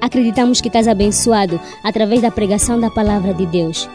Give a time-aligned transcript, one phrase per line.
[0.00, 3.88] Acreditamos que estás abençoado através da pregação da palavra de Deus.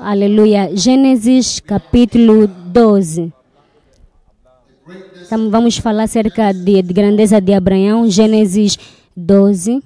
[0.00, 0.74] Aleluia.
[0.74, 3.30] Gênesis capítulo 12.
[5.26, 8.08] Então, vamos falar acerca de, de grandeza de Abraão.
[8.08, 8.78] Gênesis
[9.14, 9.82] 12.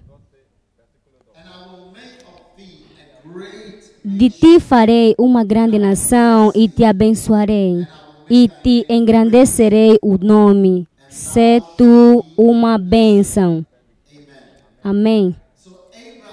[4.05, 7.85] De ti farei uma grande nação e te abençoarei
[8.29, 10.87] e te engrandecerei o nome.
[11.09, 13.65] Sê tu uma bênção.
[14.83, 15.35] Amém.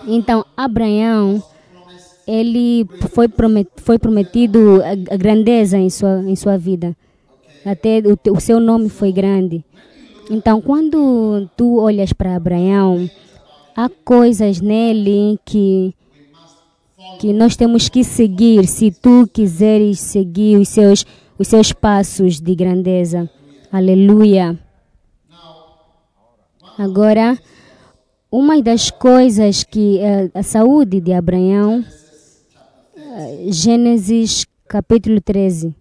[0.07, 1.41] Então, Abraão,
[2.28, 3.28] ele foi,
[3.78, 6.95] foi prometido a grandeza em sua, em sua vida.
[7.66, 9.63] Até o, o seu nome foi grande.
[10.29, 13.09] Então, quando tu olhas para Abraão,
[13.75, 15.94] há coisas nele que
[17.19, 21.06] que nós temos que seguir se tu quiseres seguir os seus
[21.38, 23.29] os seus passos de grandeza.
[23.71, 24.57] Aleluia.
[26.77, 27.38] Agora,
[28.31, 31.85] uma das coisas que uh, a saúde de Abraão,
[32.97, 35.75] uh, Gênesis capítulo 13.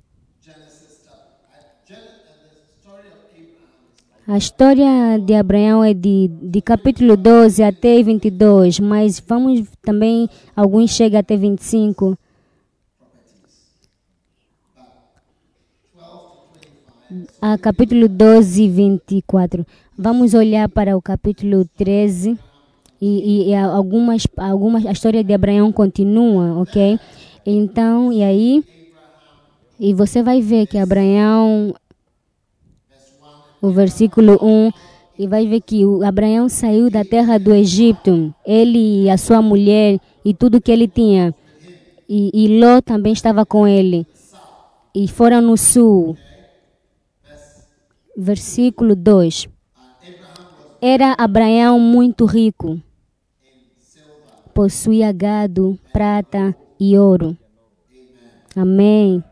[4.27, 10.91] A história de Abraão é de, de capítulo 12 até 22, mas vamos também, alguns
[10.91, 12.17] chegam até 25.
[17.41, 19.67] A capítulo 12, 24.
[19.97, 22.39] Vamos olhar para o capítulo 13
[23.01, 26.99] e, e, algumas, algumas, a história de Abraão continua, ok?
[27.45, 28.65] Então, e aí,
[29.79, 31.75] e você vai ver que Abraão,
[33.61, 34.71] o versículo 1,
[35.19, 39.99] e vai ver que Abraão saiu da terra do Egito, ele e a sua mulher
[40.25, 41.35] e tudo que ele tinha.
[42.09, 44.07] E, e Ló também estava com ele.
[44.95, 46.17] E foram no sul
[48.17, 49.49] versículo 2.
[50.81, 52.81] Era Abraão muito rico,
[54.53, 57.37] possuía gado, prata e ouro.
[58.57, 59.23] Amém.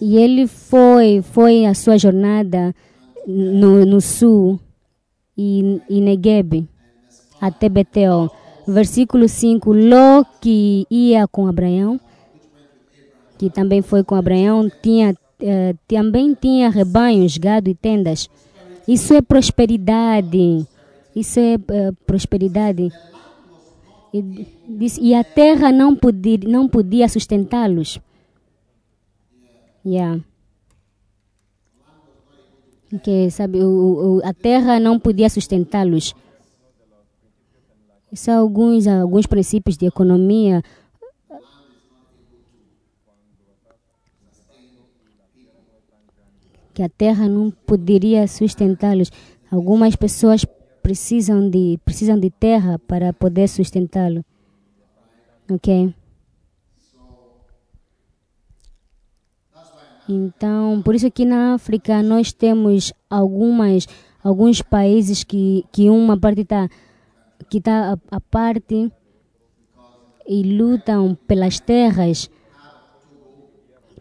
[0.00, 2.74] E ele foi, foi a sua jornada
[3.26, 4.60] no, no sul
[5.36, 6.68] e, e Negueb
[7.40, 8.30] até Betel.
[8.68, 12.00] Versículo 5: Ló que ia com Abraão
[13.38, 18.28] que também foi com Abraão, tinha, eh, também tinha rebanhos, gado e tendas.
[18.86, 20.66] Isso é prosperidade.
[21.14, 22.92] Isso é eh, prosperidade.
[24.12, 24.46] E,
[25.00, 28.00] e, a terra não podia, não podia sustentá-los.
[29.84, 30.20] Yeah.
[33.02, 36.14] Que, sabe, o, o, a terra não podia sustentá-los.
[38.14, 40.62] São alguns, alguns princípios de economia
[46.76, 49.10] que a terra não poderia sustentá-los.
[49.50, 50.44] Algumas pessoas
[50.82, 54.22] precisam de precisam de terra para poder sustentá-lo.
[55.50, 55.94] OK?
[60.06, 63.88] Então, por isso que na África nós temos algumas
[64.22, 66.68] alguns países que que uma parte está
[67.48, 68.92] que está a, a parte
[70.28, 72.28] e lutam pelas terras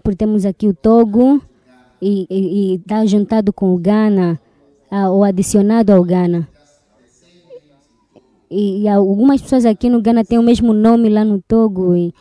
[0.03, 1.41] porque temos aqui o Togo
[2.07, 4.39] e está juntado com o Ghana,
[5.09, 6.47] ou adicionado ao Ghana.
[8.49, 12.13] E, e, algumas pessoas aqui no Ghana têm o mesmo nome lá no Togo e,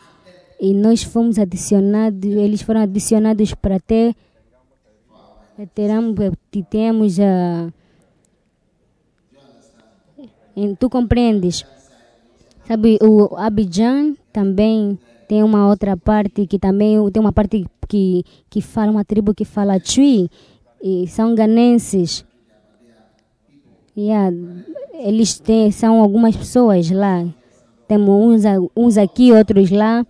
[0.59, 4.15] e nós fomos adicionados, eles foram adicionados para ter
[5.73, 6.15] teramos,
[6.69, 7.71] temos a
[10.77, 11.65] tu compreendes
[12.67, 18.61] sabe o Abidjan também tem uma outra parte que também tem uma parte que que
[18.61, 20.29] fala uma tribo que fala Chui
[20.81, 22.25] e são ganenses
[23.97, 24.35] yeah,
[24.93, 27.25] eles têm são algumas pessoas lá
[27.87, 28.43] temos uns
[28.75, 30.05] uns aqui outros lá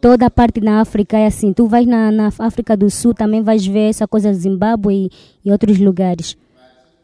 [0.00, 1.52] toda a parte da África é assim.
[1.52, 5.10] Tu vais na, na África do Sul, também vais ver essa coisa Zimbábue e,
[5.44, 6.36] e outros lugares.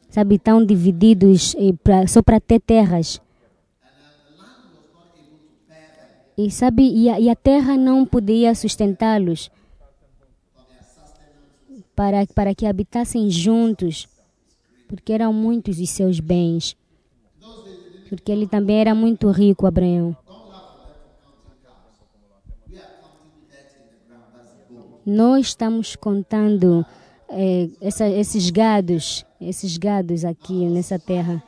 [0.08, 3.20] Sabe, estão divididos pra, só para ter terras.
[6.37, 9.50] E sabe, e a, e a terra não podia sustentá-los
[11.94, 14.08] para, para que habitassem juntos,
[14.88, 16.76] porque eram muitos os seus bens.
[18.08, 20.17] Porque ele também era muito rico, Abraão.
[25.05, 26.87] Nós estamos contando
[27.28, 31.43] é, essa, esses gados, esses gados aqui nessa terra.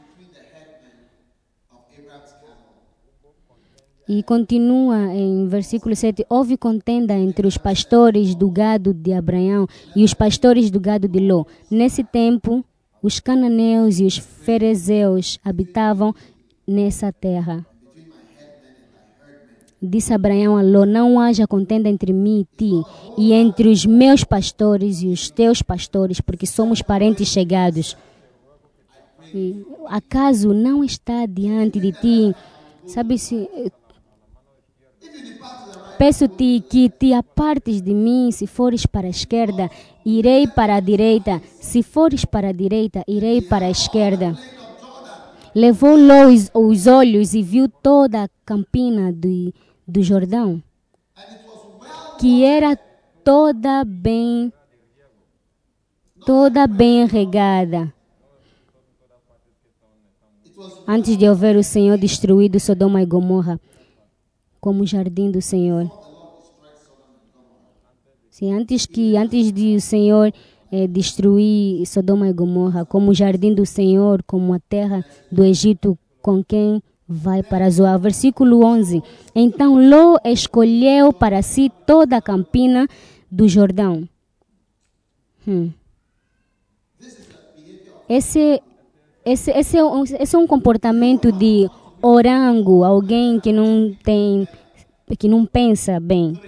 [4.08, 9.66] E continua em versículo 7: Houve contenda entre os pastores do gado de Abraão
[9.96, 11.44] e os pastores do gado de Ló.
[11.70, 12.62] Nesse tempo,
[13.02, 16.14] os cananeus e os ferezeus habitavam
[16.66, 17.64] nessa terra.
[19.80, 24.22] Disse Abraão a Ló: Não haja contenda entre mim e ti, e entre os meus
[24.22, 27.96] pastores e os teus pastores, porque somos parentes chegados.
[29.34, 32.34] E, acaso não está diante de ti,
[32.86, 33.48] sabe se.
[35.98, 39.70] Peço-te que te apartes de mim, se fores para a esquerda,
[40.04, 44.36] irei para a direita, se fores para a direita, irei para a esquerda.
[45.54, 49.54] Levou Ló os olhos e viu toda a campina de
[49.86, 50.62] do Jordão,
[52.18, 52.76] que era
[53.22, 54.52] toda bem
[56.26, 57.92] toda bem regada.
[60.86, 63.60] Antes de houver o Senhor destruído Sodoma e Gomorra,
[64.64, 65.90] como o jardim do Senhor.
[68.30, 70.32] Sim, antes que antes de o Senhor
[70.72, 75.98] eh, destruir Sodoma e Gomorra, como o jardim do Senhor, como a terra do Egito,
[76.22, 77.98] com quem vai para Zoar.
[77.98, 79.02] Versículo 11.
[79.34, 82.88] Então Ló escolheu para si toda a campina
[83.30, 84.08] do Jordão.
[85.46, 85.70] Hum.
[88.08, 88.62] Esse,
[89.26, 91.68] esse, esse, é esse é um comportamento de
[92.04, 94.46] orango, alguém que não tem,
[95.18, 96.38] que não pensa bem.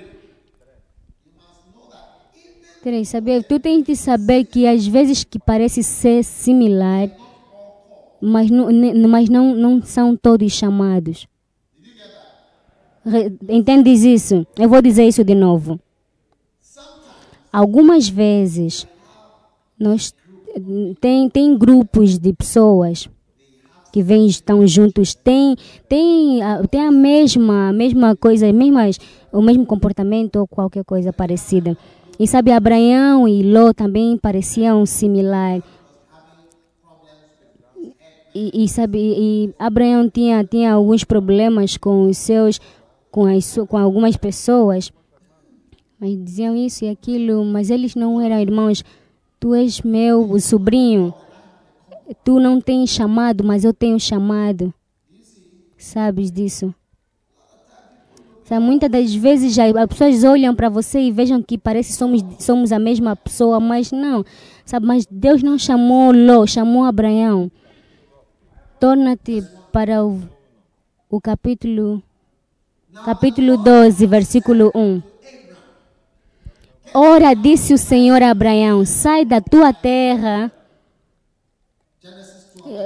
[3.05, 7.11] Saber, tu tens de saber que às vezes que parece ser similar,
[8.21, 8.69] mas não,
[9.09, 11.27] mas não, não são todos chamados.
[13.49, 14.47] Entendes isso?
[14.57, 15.81] Eu vou dizer isso de novo.
[17.53, 18.87] Algumas vezes
[19.77, 20.15] nós
[21.01, 23.09] tem, tem grupos de pessoas
[23.97, 25.57] que vêm estão juntos tem
[25.89, 26.41] tem
[26.71, 28.99] tem a mesma mesma coisa mesmas
[29.33, 31.75] o mesmo comportamento ou qualquer coisa parecida.
[32.21, 35.63] E sabe Abraão e Ló também pareciam similar.
[38.35, 42.61] E, e, sabe, e Abraão tinha, tinha alguns problemas com os seus,
[43.11, 44.93] com, as, com algumas pessoas,
[45.99, 48.85] mas diziam isso e aquilo, mas eles não eram irmãos.
[49.41, 51.15] Tu és meu sobrinho,
[52.25, 54.73] tu não tens chamado, mas eu tenho chamado.
[55.77, 56.75] Sabes disso?
[58.45, 61.99] Sabe, muitas das vezes já, as pessoas olham para você e vejam que parece que
[61.99, 64.25] somos, somos a mesma pessoa, mas não.
[64.65, 67.51] Sabe, mas Deus não chamou Ló, chamou Abraão.
[68.79, 70.21] Torna-te para o,
[71.11, 72.01] o capítulo,
[73.05, 75.03] capítulo 12, versículo 1.
[76.95, 80.53] Ora, disse o Senhor a Abraão: sai da tua terra.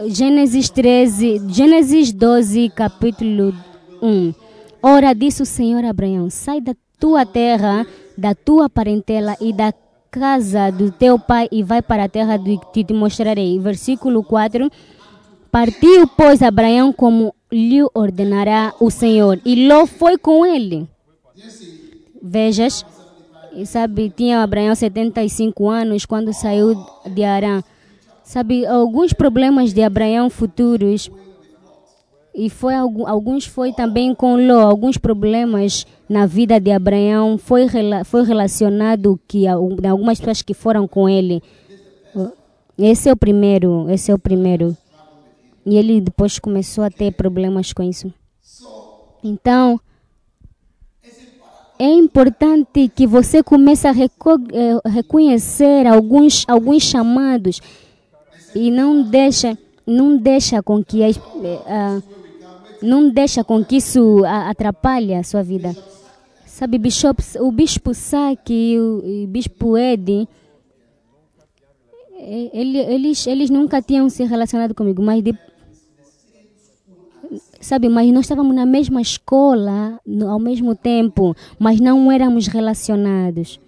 [0.08, 3.54] Gênesis 13, Gênesis 12, capítulo
[4.02, 4.34] 1.
[4.82, 9.72] Ora, disse o Senhor a Abraão: sai da tua terra, da tua parentela e da
[10.10, 12.38] casa do teu pai e vai para a terra
[12.74, 13.58] que te mostrarei.
[13.58, 14.70] Versículo 4.
[15.50, 20.86] Partiu, pois, Abraão como lhe ordenará o Senhor, e Ló foi com ele.
[22.22, 22.84] Vejas,
[23.64, 27.62] sabe, tinha Abraão 75 anos quando saiu de Arã.
[28.30, 31.10] Sabe, alguns problemas de Abraão futuros
[32.32, 37.66] E foi algu- alguns foi também com Ló, alguns problemas na vida de Abraão foi
[38.04, 41.42] foi relacionado que al- algumas pessoas que foram com ele.
[42.78, 44.76] Esse é o primeiro, esse é o primeiro.
[45.66, 48.14] E ele depois começou a ter problemas com isso.
[49.24, 49.80] Então,
[51.80, 57.60] é importante que você comece a eh, reconhecer alguns, alguns chamados
[58.54, 62.00] e não deixa, não deixa com que as- eh, ah,
[62.82, 65.76] não deixa com que isso atrapalhe a sua vida.
[66.46, 70.28] Sabe, Bishop, o Bispo Saki e o, Bispo Edi,
[72.18, 75.34] eh, ele, eles, eles nunca tinham se relacionado comigo, mas de,
[77.60, 83.58] sabe, mas nós estávamos na mesma escola ao mesmo tempo, mas não éramos relacionados.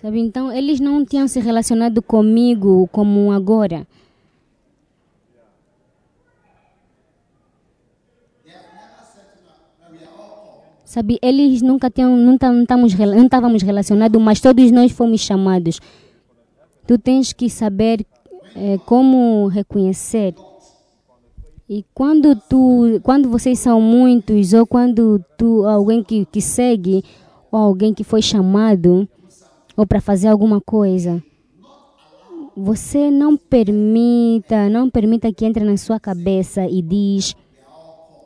[0.00, 3.86] Sabe, então eles não tinham se relacionado comigo como agora.
[10.84, 15.78] Sabe, eles nunca tinham, não tá- estávamos não estávamos relacionados, mas todos nós fomos chamados.
[16.86, 18.04] Tu tens que saber
[18.56, 20.34] eh, como reconhecer.
[21.72, 27.04] E quando tu, quando vocês são muitos ou quando tu alguém que, que segue
[27.48, 29.08] ou alguém que foi chamado
[29.76, 31.22] ou para fazer alguma coisa,
[32.56, 37.36] você não permita, não permita que entre na sua cabeça e diz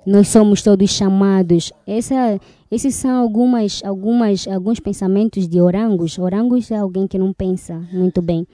[0.07, 1.71] nós somos todos chamados.
[1.87, 6.19] Essa, esses são algumas, algumas, alguns pensamentos de orangos.
[6.19, 8.47] Orangos é alguém que não pensa muito bem.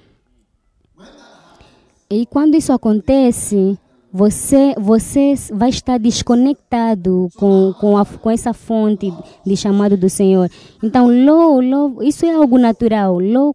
[2.11, 3.79] E quando isso acontece,
[4.13, 9.13] você, você vai estar desconectado com, com, a, com essa fonte
[9.47, 10.51] de chamado do Senhor.
[10.83, 13.19] Então, lo, lo, isso é algo natural.
[13.21, 13.55] Lo,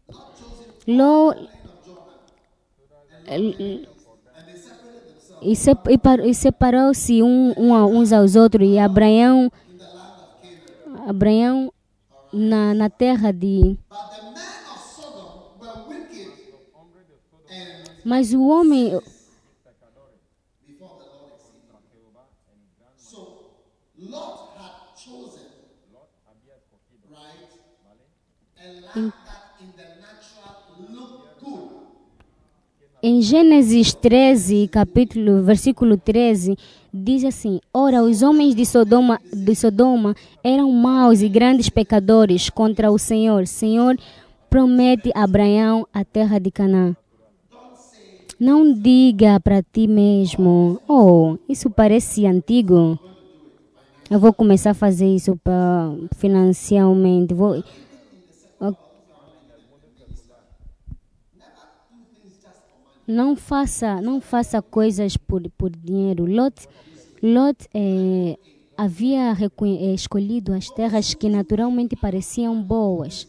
[0.88, 1.36] lo,
[5.42, 8.68] e, se, par- separou-se um, um uns aos outros.
[8.68, 9.52] E Abraão,
[11.08, 11.72] Abraão
[12.32, 13.78] na, na terra de.
[18.04, 19.00] Mas o homem,
[28.96, 29.14] good.
[33.08, 36.58] em Gênesis 13, capítulo, versículo 13,
[36.92, 42.90] diz assim: Ora, os homens de Sodoma, de Sodoma eram maus e grandes pecadores contra
[42.90, 43.46] o Senhor.
[43.46, 43.96] Senhor
[44.50, 46.96] promete a Abraão a terra de Canaã.
[48.40, 52.98] Não diga para ti mesmo, oh, isso parece antigo.
[54.10, 57.36] Eu vou começar a fazer isso para financialmente.
[57.36, 57.64] Vou,
[63.08, 66.26] não faça, não faça coisas por, por dinheiro.
[66.26, 66.68] Lot,
[67.22, 68.38] Lot eh,
[68.78, 73.28] havia eh, escolhido as terras que naturalmente pareciam boas.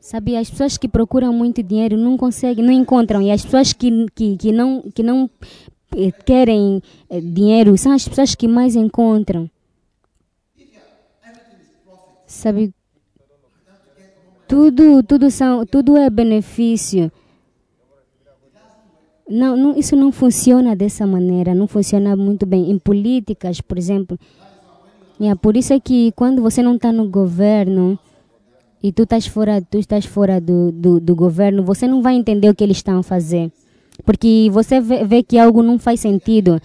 [0.00, 3.22] Sabe, as pessoas que procuram muito dinheiro não conseguem, não encontram.
[3.22, 5.30] E as pessoas que, que, que não, que não
[5.96, 6.82] eh, querem
[7.22, 9.50] dinheiro são as pessoas que mais encontram.
[12.26, 12.74] Sabe,
[14.46, 17.10] tudo, tudo, são, tudo é benefício.
[19.28, 22.70] Não, não, isso não funciona dessa maneira, não funciona muito bem.
[22.70, 24.18] Em políticas, por exemplo.
[25.20, 27.98] É, por isso é que quando você não está no governo
[28.82, 32.50] e tu estás fora, tu estás fora do, do, do governo, você não vai entender
[32.50, 33.50] o que eles estão a fazer.
[34.04, 36.60] Porque você vê, vê que algo não faz sentido.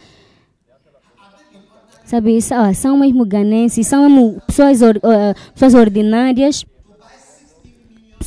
[2.03, 6.65] Sabe, são, mesmo ganenses, são mesmo pessoas, eh, pessoas ordinárias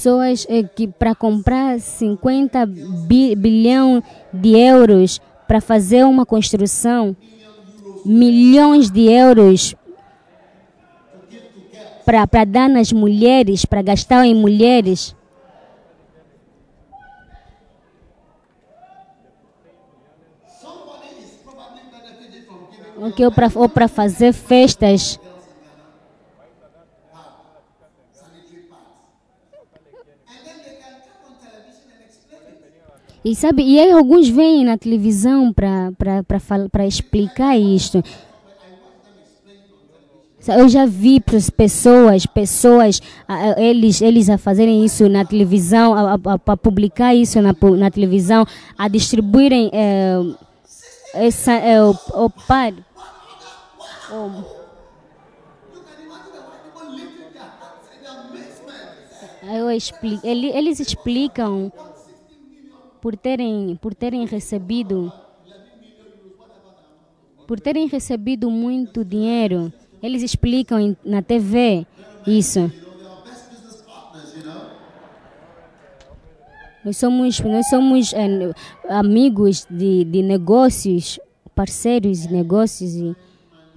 [0.02, 2.66] pessoas eh, que para comprar 50
[3.06, 7.16] bi, bilhão de euros para fazer uma construção,
[8.04, 9.76] milhões de euros
[12.04, 15.14] para dar nas mulheres, para gastar em mulheres.
[23.54, 25.20] Ou para fazer festas.
[33.24, 38.02] E sabe, e aí alguns vêm na televisão para explicar isto.
[40.48, 41.20] Eu já vi
[41.56, 43.00] pessoas, pessoas,
[43.56, 48.44] eles, eles a fazerem isso na televisão, a, a, a publicar isso na, na televisão,
[48.76, 50.16] a distribuírem é,
[51.14, 52.72] essa, é, o, o par.
[54.10, 54.62] Oh.
[59.54, 61.70] Eu explico, eles explicam
[63.02, 65.12] por terem, por terem recebido
[67.48, 69.72] por terem recebido muito dinheiro.
[70.00, 71.84] Eles explicam na TV
[72.26, 72.70] isso.
[76.84, 78.52] Nós somos, nós somos eh,
[78.88, 81.18] amigos de, de negócios,
[81.54, 83.14] parceiros de negócios e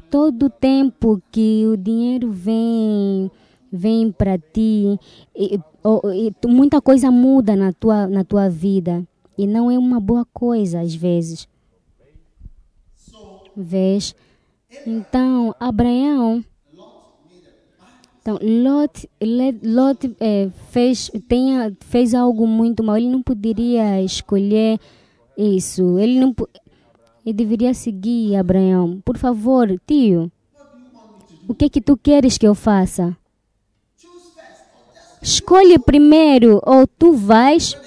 [0.09, 3.29] todo tempo que o dinheiro vem
[3.71, 4.97] vem para ti,
[5.35, 5.59] e-
[6.13, 9.05] e tu- muita coisa muda na tua, na tua vida
[9.37, 11.47] e não é uma boa coisa às vezes.
[13.55, 14.15] Vês?
[14.85, 16.43] Então, Abraão
[18.25, 19.07] então, Lot,
[19.63, 22.97] Lot eh, fez, tenha, fez algo muito mal.
[22.97, 24.79] Ele não poderia escolher
[25.37, 25.99] isso.
[25.99, 26.33] Ele não
[27.23, 28.99] ele deveria seguir Abraão.
[29.05, 30.31] Por favor, tio,
[31.47, 33.15] o que que tu queres que eu faça?
[35.21, 37.77] Escolhe primeiro ou tu vais.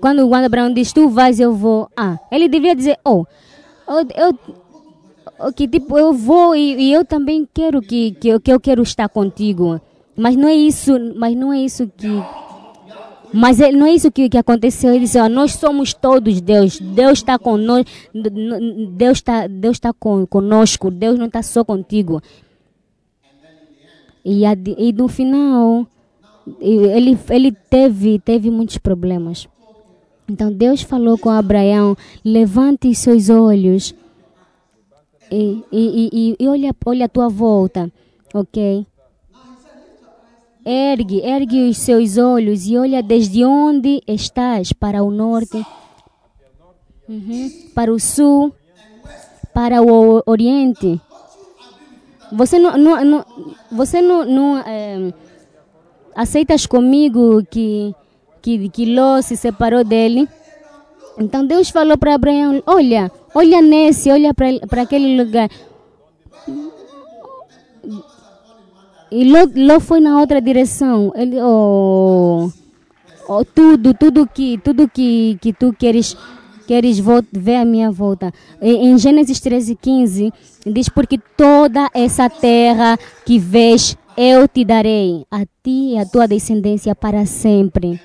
[0.00, 1.88] Quando, quando Abraão diz tu vais, eu vou.
[1.96, 3.24] Ah, ele deveria dizer, oh,
[3.88, 4.38] eu, eu,
[5.48, 8.60] o que tipo eu vou e, e eu também quero que, que, eu- que eu
[8.60, 9.80] quero estar contigo.
[10.16, 12.08] Mas não é isso mas não é isso que
[13.32, 14.90] mas não é isso que, que aconteceu.
[14.90, 16.78] Ele disse nós somos todos Deus.
[16.78, 17.90] Deus está conosco
[18.92, 20.90] Deus está Deus está con, conosco.
[20.90, 22.20] Deus não está só contigo.
[24.24, 25.86] E, a- e no final
[26.60, 29.48] ele ele teve teve muitos problemas
[30.30, 33.94] então Deus falou com Abraão levante seus olhos
[35.30, 37.90] e, e, e, e- olha, olha a tua volta,
[38.34, 38.86] ok?
[40.64, 45.64] Ergue, ergue os seus olhos e olha desde onde estás para o norte,
[47.08, 47.50] Uhum.
[47.74, 48.54] para o sul,
[49.52, 51.00] para o oriente.
[52.32, 53.24] Você não, não, não-
[53.72, 55.12] você não, não eh,
[56.14, 57.92] aceitas comigo que
[58.40, 60.28] que que Ló se separou dele?
[61.18, 65.50] Então Deus falou para Abraão: Olha, olha nesse, olha para aquele lugar.
[69.10, 71.12] E Ló, Ló foi na outra direção.
[71.16, 72.48] Ele, oh,
[73.28, 76.16] oh, tudo, tudo que, tudo que, que tu queres,
[76.66, 77.00] queres
[77.32, 78.32] ver à minha volta.
[78.62, 80.32] Em Gênesis 13, 15,
[80.64, 86.28] diz: Porque toda essa terra que vês, eu te darei, a ti e a tua
[86.28, 88.00] descendência para sempre.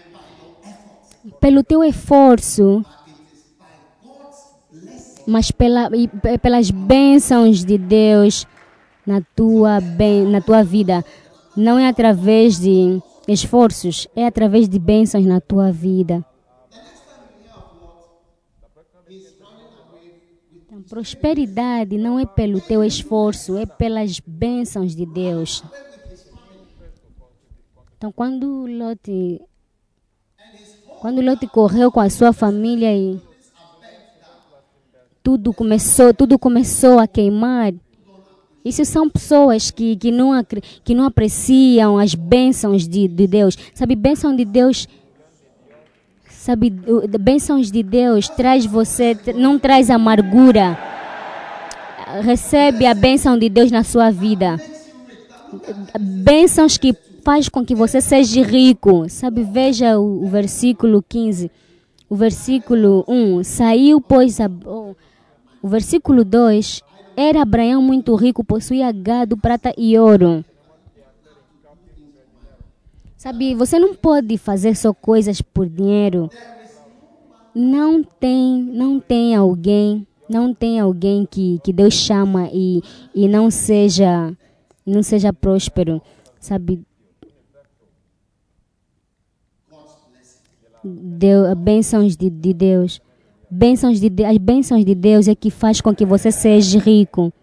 [1.40, 2.86] Pelo teu esforço,
[5.26, 8.46] mas pela, pe- pelas bênçãos de Deus
[9.06, 9.80] na tua,
[10.30, 11.04] na tua vida.
[11.56, 16.24] Não é através de esforços, é através de bênçãos na tua vida.
[20.54, 25.64] Então, prosperidade não é pelo teu esforço, é pelas bênçãos de Deus.
[27.98, 29.42] Então, quando Lot,
[31.06, 33.22] quando Lot correu com a sua família e
[35.22, 37.72] tudo começou, tudo começou a queimar.
[38.66, 40.32] Isso são pessoas que, que, não,
[40.84, 43.56] que não apreciam as bênçãos de, de Deus.
[43.76, 44.88] Sabe, bênção de Deus.
[46.28, 50.76] Sabe, bênçãos de Deus traz você, não traz amargura.
[52.24, 54.60] Recebe a bênção de Deus na sua vida.
[56.00, 59.10] Bênçãos que faz com que você seja rico.
[59.10, 61.52] Sabe, veja o, o versículo 15.
[62.08, 63.44] O versículo 1.
[63.44, 64.96] Saiu, pois, a, oh,
[65.62, 66.84] o versículo 2.
[67.18, 70.46] Era Abraão muito rico, possuía gado, prata e ouro.
[73.18, 76.30] Sabe, você não pode fazer só coisas por dinheiro.
[77.56, 82.84] Não tem, não tem alguém, não tem alguém que, que Deus chama e,
[83.16, 84.32] e não seja,
[84.86, 86.02] não seja próspero.
[86.40, 86.86] Sabe,
[90.88, 93.02] Deu, bênçãos de, de Deus.
[93.50, 97.34] Bênçãos de, De- as bênçãos de Deus é que faz com que você seja rico.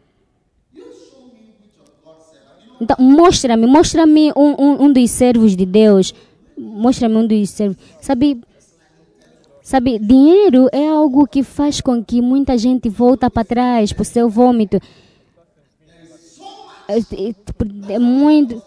[2.81, 6.15] Então, mostra-me, mostra-me um, um, um dos servos de Deus.
[6.57, 7.77] Mostra-me um dos servos.
[8.01, 8.41] Sabe,
[9.61, 14.05] sabe, dinheiro é algo que faz com que muita gente volta para trás, para o
[14.05, 14.79] seu vômito.
[16.89, 18.63] É, é, é muito.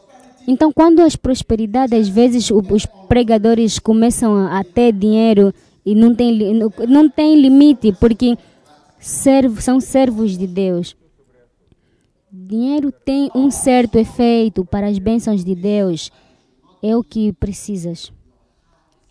[0.48, 5.54] Então, quando as prosperidades, às vezes os pregadores começam a, ter dinheiro
[5.86, 6.54] e não tem,
[6.88, 8.38] não, tem limite, porque
[9.00, 10.96] servo, são servos de Deus.
[12.32, 16.12] Dinheiro tem um certo efeito para as bênçãos de Deus.
[16.82, 18.12] É o que precisas.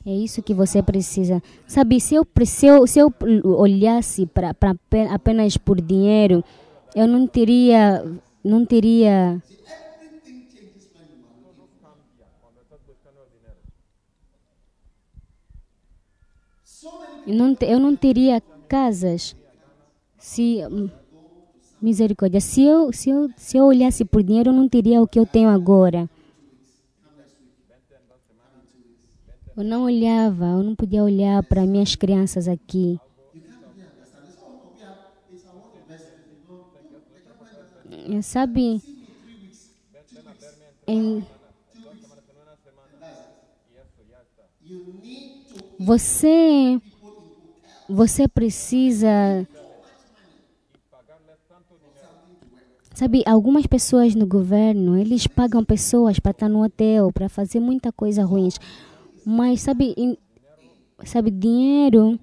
[0.06, 1.42] É isso que você precisa.
[1.66, 3.12] Sabe, se eu, se eu, se eu
[3.44, 4.54] olhasse para
[5.10, 6.44] apenas por dinheiro,
[6.94, 8.04] eu não teria,
[8.44, 9.42] não teria
[17.26, 19.34] Eu não, eu não teria casas
[20.18, 20.58] se.
[20.70, 20.88] hum,
[21.80, 22.40] Misericórdia.
[22.40, 25.26] Se eu, se, eu, se eu olhasse por dinheiro, eu não teria o que eu
[25.26, 26.08] tenho agora.
[29.56, 32.98] Eu não olhava, eu não podia olhar para minhas crianças aqui.
[37.90, 38.80] Eh, Sabe,
[40.86, 41.24] em,
[45.78, 46.80] você,
[47.88, 49.46] você precisa
[52.94, 57.90] Sabe, algumas pessoas no governo, eles pagam pessoas para estar no hotel, para fazer muita
[57.90, 58.48] coisa ruim.
[59.26, 60.16] Mas, sabe,
[61.04, 62.16] sabe, dinheiro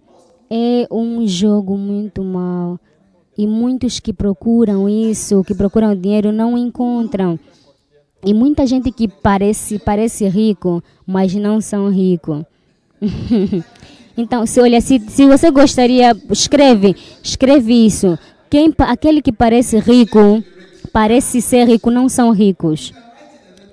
[0.49, 2.79] é um jogo muito mau.
[3.37, 7.37] E muitos que procuram isso, que procuram dinheiro, não encontram.
[8.23, 12.45] E muita gente que parece, parece rico, mas não são ricos.
[14.17, 18.17] então, se olha, se, se você gostaria, escreve, escreve isso.
[18.49, 20.43] Quem, aquele que parece rico,
[20.91, 22.93] parece ser rico, não são ricos.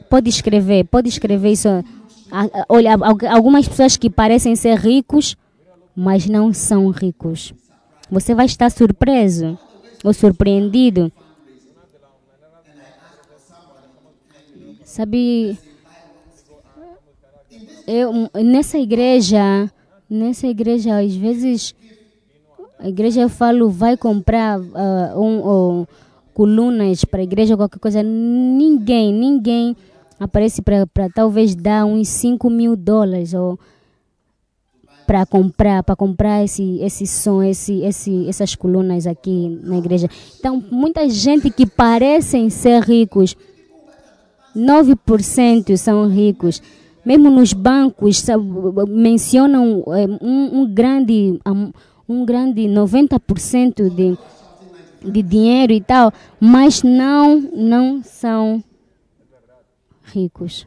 [0.08, 1.68] Pode escrever, pode escrever isso.
[2.68, 5.36] Olha, al- algumas pessoas que parecem ser ricos,
[5.94, 7.52] mas não são ricos.
[8.10, 9.58] Você vai estar surpreso
[10.04, 11.12] ou surpreendido.
[14.84, 15.58] Sabe,
[17.86, 19.70] eu nessa igreja,
[20.08, 21.74] nessa igreja às vezes
[22.78, 24.58] a igreja eu falo vai comprar
[25.16, 25.86] um, um,
[26.32, 29.76] colunas para a igreja qualquer coisa ninguém ninguém
[30.18, 33.58] aparece para talvez dar uns 5 mil dólares ou
[35.06, 40.62] para comprar para comprar esse esse som esse esse essas colunas aqui na igreja então
[40.70, 43.36] muita gente que parecem ser ricos
[44.58, 46.60] 9% são ricos.
[47.04, 48.24] Mesmo nos bancos
[48.88, 51.40] mencionam eh, um, um grande
[52.08, 54.18] um, grande 90% de,
[55.10, 58.62] de dinheiro e tal, mas não não são
[60.04, 60.66] ricos.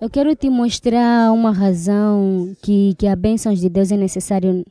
[0.00, 4.66] Eu quero te mostrar uma razão que, que a bênção de Deus é necessário.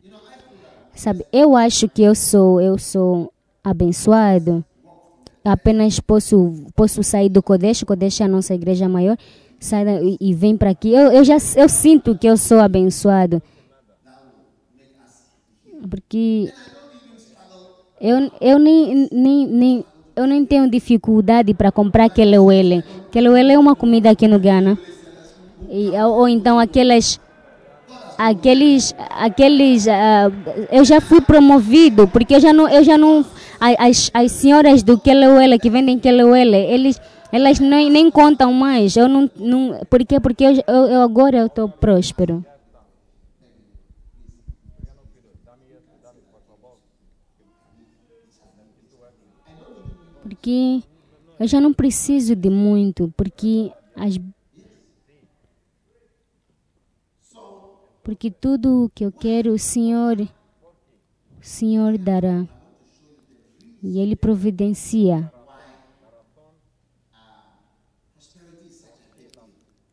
[0.93, 4.63] Sabe, eu acho que eu sou eu sou abençoado.
[5.45, 9.17] Apenas posso posso sair do Kodesh, Kodesh é a nossa igreja maior,
[9.60, 10.93] sai e, e vem para aqui.
[10.93, 13.41] Eu, eu já eu sinto que eu sou abençoado.
[15.89, 16.51] Porque
[17.99, 22.84] eu, eu nem, nem, nem eu nem tenho dificuldade para comprar kelewele.
[23.12, 24.77] Kelewele é uma comida aqui no Ghana.
[25.69, 27.19] E, ou, ou então aquelas
[28.17, 30.32] aqueles aqueles ah,
[30.71, 33.26] eu já fui promovido porque eu já não eu já não
[33.60, 36.99] as, as senhoras do Kelewele que vendem Kelewele eles
[37.32, 40.19] elas nem, nem contam mais eu não, não por quê?
[40.19, 42.45] porque eu, eu agora eu estou próspero
[50.21, 50.82] porque
[51.39, 54.17] eu já não preciso de muito porque as
[58.03, 62.47] porque tudo o que eu quero o Senhor o Senhor dará.
[63.81, 65.31] E Ele providencia.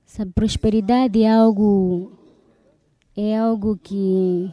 [0.05, 2.13] Sabe, prosperidade é algo
[3.17, 4.53] é algo que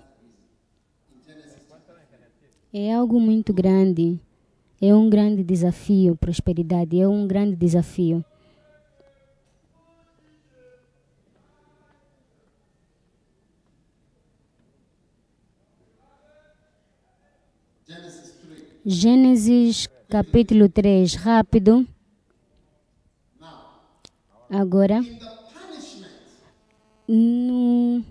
[2.73, 4.19] é algo muito grande.
[4.79, 6.99] É um grande desafio prosperidade.
[6.99, 8.23] É um grande desafio
[18.89, 21.85] Gênesis capítulo 3, rápido.
[24.49, 25.01] Agora,
[27.05, 28.01] no,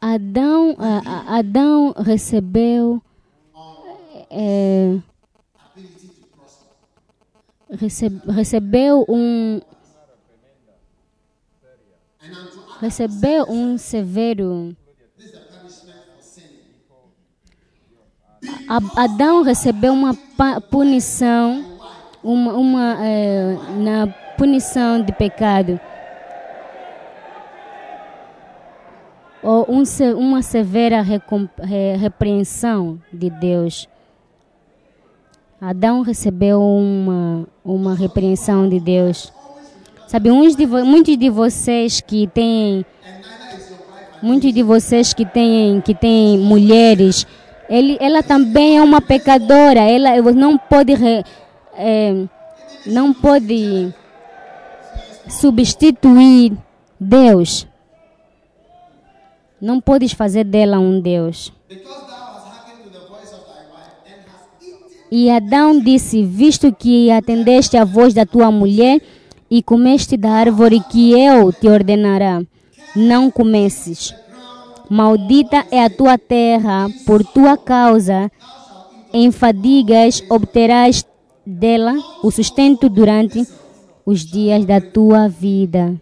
[0.00, 0.74] Adão,
[1.28, 3.02] Adão recebeu
[4.30, 4.98] é,
[8.26, 9.60] recebeu um
[12.80, 14.76] recebeu um severo.
[18.96, 20.14] Adão recebeu uma
[20.70, 21.76] punição
[22.26, 25.78] uma, uma é, na punição de pecado.
[29.42, 29.84] Ou um
[30.16, 31.04] uma severa
[31.96, 33.88] repreensão de Deus.
[35.60, 39.32] Adão recebeu uma uma repreensão de Deus
[40.06, 42.84] sabe uns de muitos de vocês que têm
[44.22, 47.26] Muitos de vocês que têm que têm mulheres
[47.68, 49.80] Ele, ela também é uma pecadora.
[49.80, 50.94] Ela não pode,
[51.76, 52.26] eh,
[52.86, 53.92] não pode
[55.28, 56.56] substituir
[56.98, 57.66] Deus.
[59.60, 61.52] Não podes fazer dela um Deus.
[65.10, 69.00] E Adão disse: Visto que atendeste à voz da tua mulher
[69.50, 72.42] e comeste da árvore que eu te ordenará,
[72.94, 74.14] não comesses.
[74.88, 78.30] Maldita é a tua terra, por tua causa,
[79.12, 81.04] em fadigas obterás
[81.44, 83.46] dela o sustento durante
[84.04, 85.94] os dias da tua vida.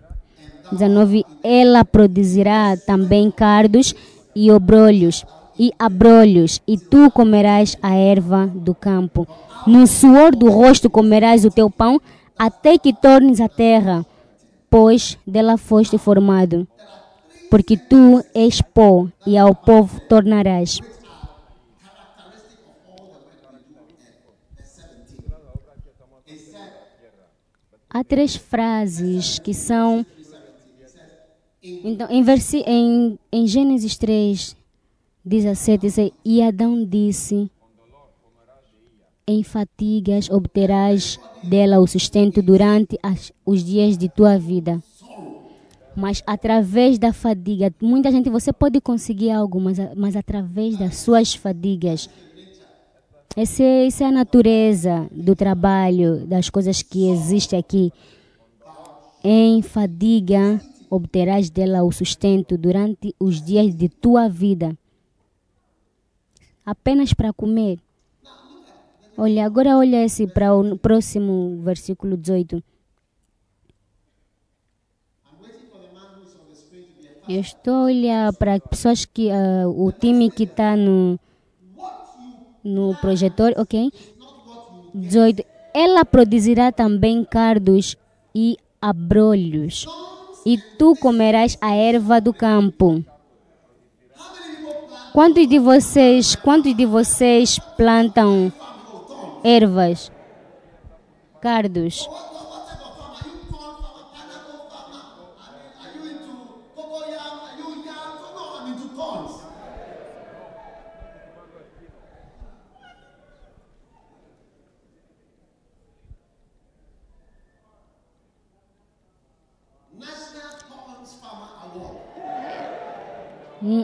[0.71, 1.25] 19.
[1.43, 3.95] Ela produzirá também cardos
[4.35, 5.25] e obrolhos
[5.59, 9.27] e abrolhos, e tu comerás a erva do campo.
[9.67, 12.01] No suor do rosto comerás o teu pão,
[12.39, 14.05] até que tornes a terra,
[14.69, 16.67] pois dela foste formado.
[17.51, 20.81] Porque tu és pó, e ao povo tornarás.
[27.89, 30.05] Há três frases que são.
[31.63, 34.57] Então, em, versi, em, em Gênesis 3,
[35.25, 37.49] 17, diz: E Adão disse:
[39.27, 44.83] Em fatigas obterás dela o sustento durante as, os dias de tua vida.
[45.97, 51.35] Mas através da fadiga, muita gente você pode conseguir algo, mas, mas através das suas
[51.35, 52.11] fadigas.
[53.37, 57.93] Essa é, essa é a natureza do trabalho, das coisas que existem aqui.
[59.23, 60.61] Em fadiga
[60.91, 64.77] obterás dela o sustento durante os dias de tua vida.
[66.65, 67.79] Apenas para comer.
[69.17, 72.63] Olha, agora olha esse para o próximo versículo 18.
[77.29, 81.19] Eu estou a olhar para pessoas que ah, o time que está no
[82.63, 83.93] no projetor, ok?
[84.95, 85.45] 18.
[85.73, 87.97] Ela produzirá também cardos
[88.35, 89.87] e abrolhos,
[90.45, 93.05] e tu comerás a erva do campo.
[95.13, 98.53] Quantos de vocês, quantos de vocês plantam
[99.45, 100.11] ervas?
[101.41, 102.09] Cardos.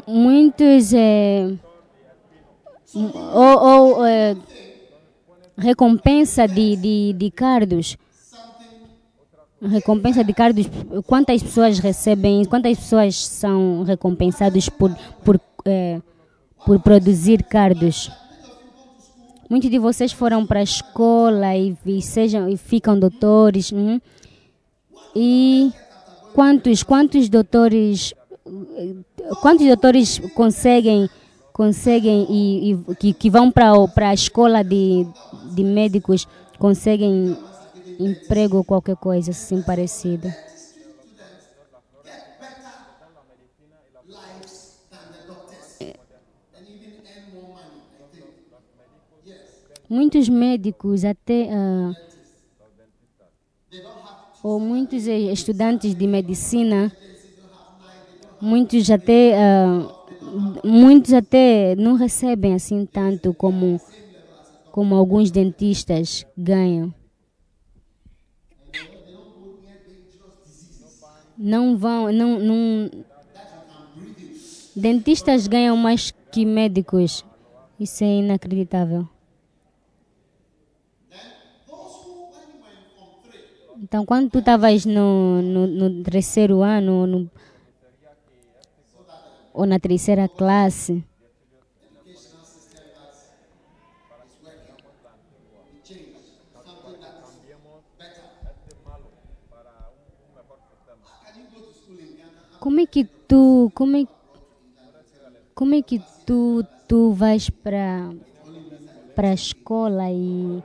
[0.06, 1.56] Muitos é,
[2.94, 4.36] ou, ou é,
[5.60, 7.96] recompensa de, de, de cardos.
[9.62, 10.66] Recompensa de cardos.
[11.06, 12.44] Quantas pessoas recebem?
[12.46, 14.90] Quantas pessoas são recompensadas por
[15.22, 16.00] por é,
[16.64, 18.10] por produzir cardos?
[19.50, 23.70] Muitos de vocês foram para a escola e, e sejam e ficam doutores.
[23.70, 24.00] uhum.
[25.14, 25.72] E
[26.32, 28.14] quantos quantos doutores
[29.42, 31.08] quantos doutores conseguem
[31.52, 36.26] conseguem e, e que, que vão para a escola de, de médicos
[36.58, 37.38] conseguem
[37.98, 40.36] emprego ou qualquer coisa assim parecida?
[49.88, 51.94] Muitos médicos até ah,
[54.42, 56.92] ou muitos estudantes de medicina
[58.40, 59.88] muitos até ah,
[60.64, 63.80] muitos até não recebem assim tanto como
[64.70, 66.94] como alguns dentistas ganham.
[71.36, 72.90] Não vão não, não.
[74.76, 77.24] Dentistas ganham mais que médicos.
[77.78, 79.08] Isso é inacreditável.
[83.82, 87.30] Então, quando tu estavas no, no, no terceiro ano, no,
[89.52, 91.04] ou na terceira classe,
[102.58, 104.06] como é que tu, como é,
[105.54, 108.10] como é que tu, tu vais para
[109.14, 110.62] para a escola e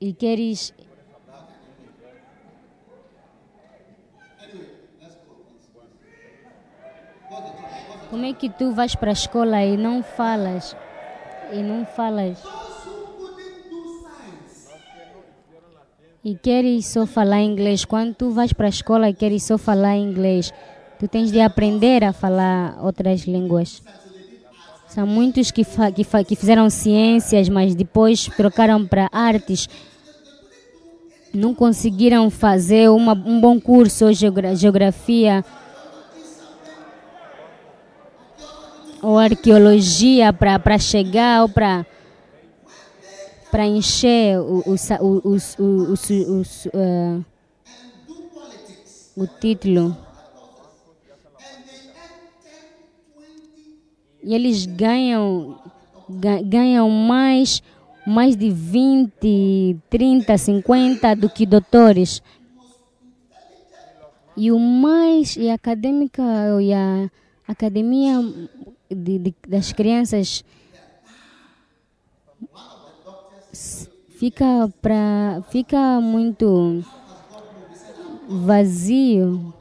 [0.00, 0.72] e queres
[8.10, 10.76] Como é que tu vais para a escola e não falas?
[11.52, 12.38] E não falas?
[16.22, 17.84] E queres só falar inglês?
[17.84, 20.52] Quando tu vais para a escola e queres só falar inglês,
[21.00, 23.82] Tu tens de aprender a falar outras línguas.
[24.86, 29.66] São muitos que, que, que fizeram ciências, mas depois trocaram para artes.
[31.32, 35.42] Não conseguiram fazer uma, um bom curso geografia
[39.02, 41.86] ou arqueologia para chegar ou para
[43.50, 47.24] para encher o, o, o, uh,
[49.16, 49.96] o título.
[54.22, 55.58] E eles ganham,
[56.44, 57.62] ganham mais,
[58.06, 62.22] mais de 20, 30, 50 do que doutores.
[64.36, 66.22] E o mais, e a acadêmica,
[66.62, 67.10] e a
[67.48, 68.20] academia
[68.90, 70.44] de, de, das crianças
[74.18, 76.84] fica para fica muito
[78.28, 79.54] vazio.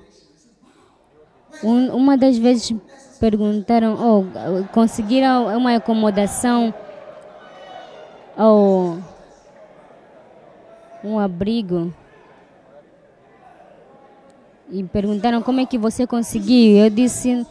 [1.64, 2.74] Um, uma das vezes
[3.20, 6.74] perguntaram, oh, conseguiram uma acomodação
[8.38, 8.98] ou
[11.04, 11.94] um abrigo?
[14.70, 16.78] E perguntaram como é que você conseguiu.
[16.78, 17.46] Eu disse,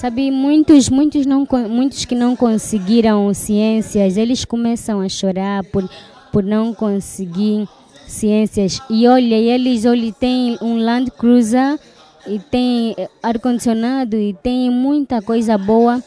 [0.00, 5.88] sabe, muitos, muitos não, muitos que não conseguiram ciências, eles começam a chorar por
[6.32, 7.68] por não conseguir
[8.06, 8.80] ciências.
[8.88, 11.78] E olha, eles olha, têm um Land Cruiser
[12.26, 16.02] e tem ar-condicionado e tem muita coisa boa,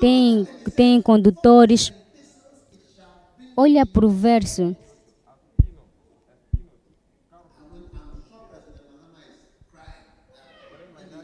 [0.00, 1.92] tem, tem condutores.
[3.56, 4.74] Olha para o verso.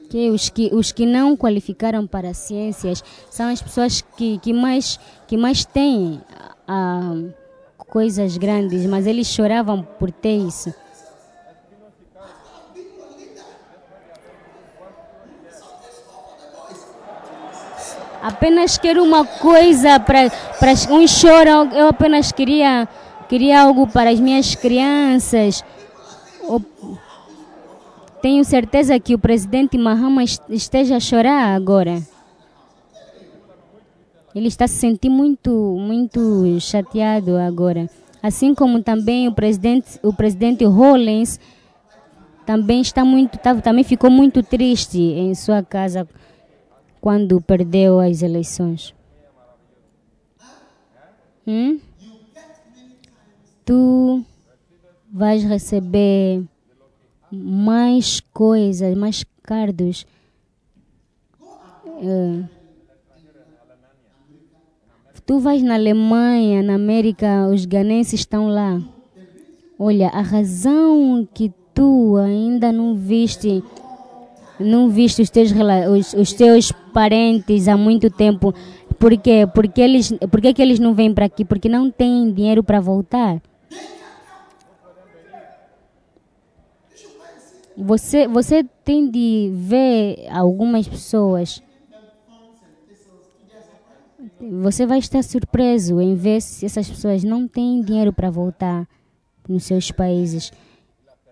[0.08, 4.98] Que os, que os que não qualificaram para ciências são as pessoas que, que, mais,
[5.26, 6.20] que mais têm
[6.66, 7.14] a,
[7.76, 10.72] coisas grandes, mas eles choravam por ter isso.
[18.20, 21.72] Apenas quero uma coisa para para um choro.
[21.72, 22.88] Eu apenas queria
[23.28, 25.64] queria algo para as minhas crianças.
[28.20, 32.02] Tenho certeza que o presidente Mahama esteja a chorar agora.
[34.34, 37.88] Ele está se sentindo muito muito chateado agora.
[38.22, 41.38] Assim como também o presidente o presidente Hollins
[42.44, 46.08] também está muito tá, também ficou muito triste em sua casa
[47.00, 48.94] quando perdeu as eleições.
[51.46, 51.78] Hum?
[53.64, 54.24] Tu
[55.10, 56.42] vais receber
[57.30, 60.06] mais coisas, mais cardos.
[61.86, 62.44] Uh,
[65.26, 68.80] tu vais na Alemanha, na América, os ganenses estão lá.
[69.78, 73.62] Olha, a razão que tu ainda não viste
[74.58, 78.52] não viste os teus, os, os teus parentes há muito tempo.
[78.98, 79.46] Por quê?
[79.54, 81.44] Porque eles, por que, que eles não vêm para aqui?
[81.44, 83.40] Porque não têm dinheiro para voltar.
[87.80, 91.62] Você, você tem de ver algumas pessoas.
[94.40, 98.88] Você vai estar surpreso em ver se essas pessoas não têm dinheiro para voltar
[99.48, 100.52] nos seus países.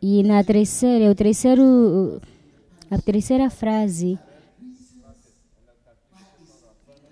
[0.01, 2.21] E na terceira, o terceiro
[2.89, 4.17] a terceira frase.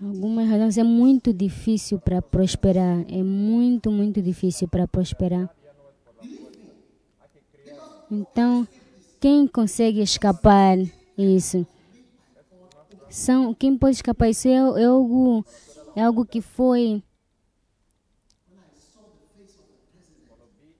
[0.00, 3.04] Algumas razões é muito difícil para prosperar.
[3.08, 5.50] É muito, muito difícil para prosperar.
[8.08, 8.68] Então,
[9.24, 10.76] quem consegue escapar
[11.16, 11.66] isso?
[13.08, 15.42] São, quem pode escapar isso é, é algo,
[15.96, 17.02] é algo que foi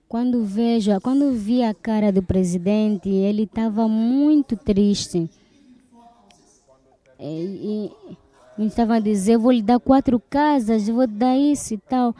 [0.07, 5.27] Quando vejo, quando vi a cara do presidente, ele estava muito triste.
[7.19, 7.91] E,
[8.59, 12.15] e estava a dizer, vou lhe dar quatro casas, vou dar isso e tal.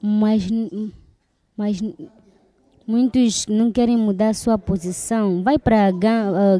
[0.00, 0.48] Mas,
[1.54, 1.78] mas
[2.88, 5.42] muitos não querem mudar sua posição.
[5.42, 5.90] Vai para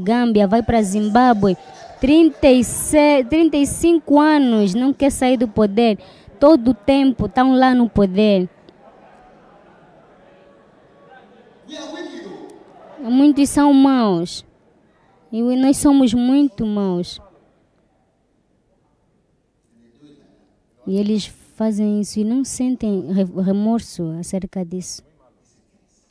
[0.02, 1.56] Gâmbia, vai para Zimbábue.
[2.00, 5.98] 36, 35 anos, não quer sair do poder.
[6.38, 8.48] Todo o tempo estão lá no poder.
[13.00, 14.44] Muitos são maus.
[15.32, 17.20] E nós somos muito maus.
[20.86, 23.08] E eles fazem isso e não sentem
[23.44, 25.07] remorso acerca disso.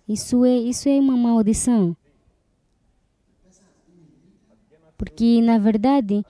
[0.07, 1.95] Isso é, isso é uma maldição.
[4.97, 6.25] Porque, na verdade,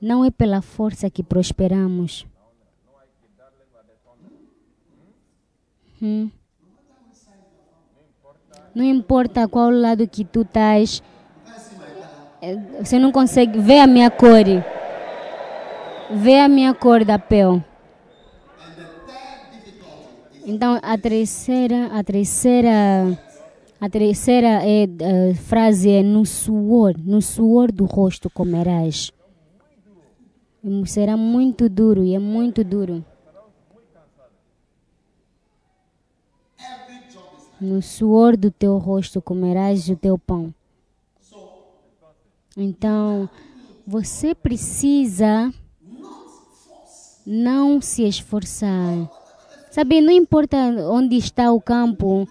[0.00, 2.26] não é pela força que prosperamos.
[6.00, 6.30] Hum.
[8.74, 11.02] Não importa qual lado que tu estás,
[12.42, 14.44] eh, você não consegue ver a minha cor.
[16.10, 17.64] Vê a minha cor da pele.
[20.48, 23.18] Então a terceira, a terceira,
[23.80, 29.10] a terceira é, eh, frase é no suor, no suor do rosto comerás.
[30.86, 33.04] Será muito duro e é muito duro.
[37.60, 40.54] No suor do teu rosto comerás o teu pão.
[42.56, 43.28] Então,
[43.84, 45.52] você precisa
[47.26, 49.15] não se esforçar.
[49.76, 50.56] Sabe, não importa
[50.90, 52.26] onde está o campo,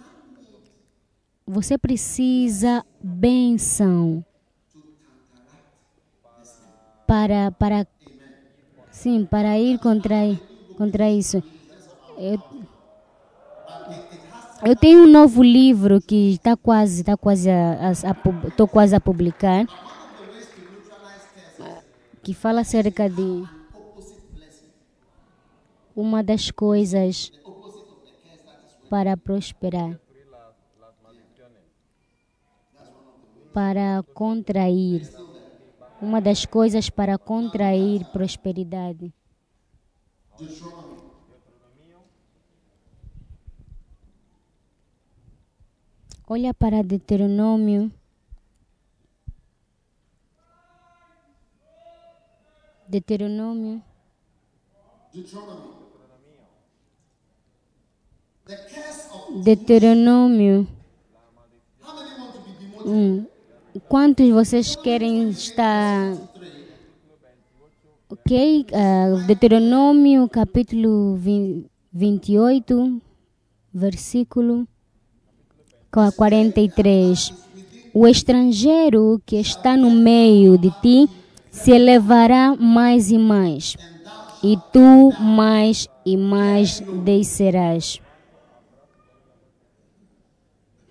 [1.45, 4.25] você precisa bênção
[7.05, 7.85] para para
[8.89, 10.15] sim para ir contra
[10.75, 11.43] contra isso.
[12.17, 12.41] Eu,
[14.65, 18.99] eu tenho um novo livro que está quase está quase a, a, a quase a
[18.99, 19.67] publicar
[22.23, 23.54] que fala acerca de
[25.95, 27.31] uma das coisas
[28.89, 29.97] para prosperar,
[33.53, 35.09] para contrair,
[36.01, 39.13] uma das coisas para contrair prosperidade.
[46.27, 47.91] Olha para Deuteronômio.
[52.87, 53.81] Deuteronômio
[55.15, 55.84] Deuteronomy.
[59.43, 60.67] Deuteronômio.
[62.85, 63.25] 1.
[63.89, 66.13] Quantos vocês querem estar.
[68.09, 68.65] Ok?
[68.71, 73.01] ah, Deuteronômio, capítulo vin- 28,
[73.73, 74.67] versículo
[75.91, 77.33] qua- 43.
[77.93, 81.09] O estrangeiro que está no meio de ti
[81.49, 83.75] se elevará mais e mais,
[84.43, 87.99] e tu mais e mais descerás.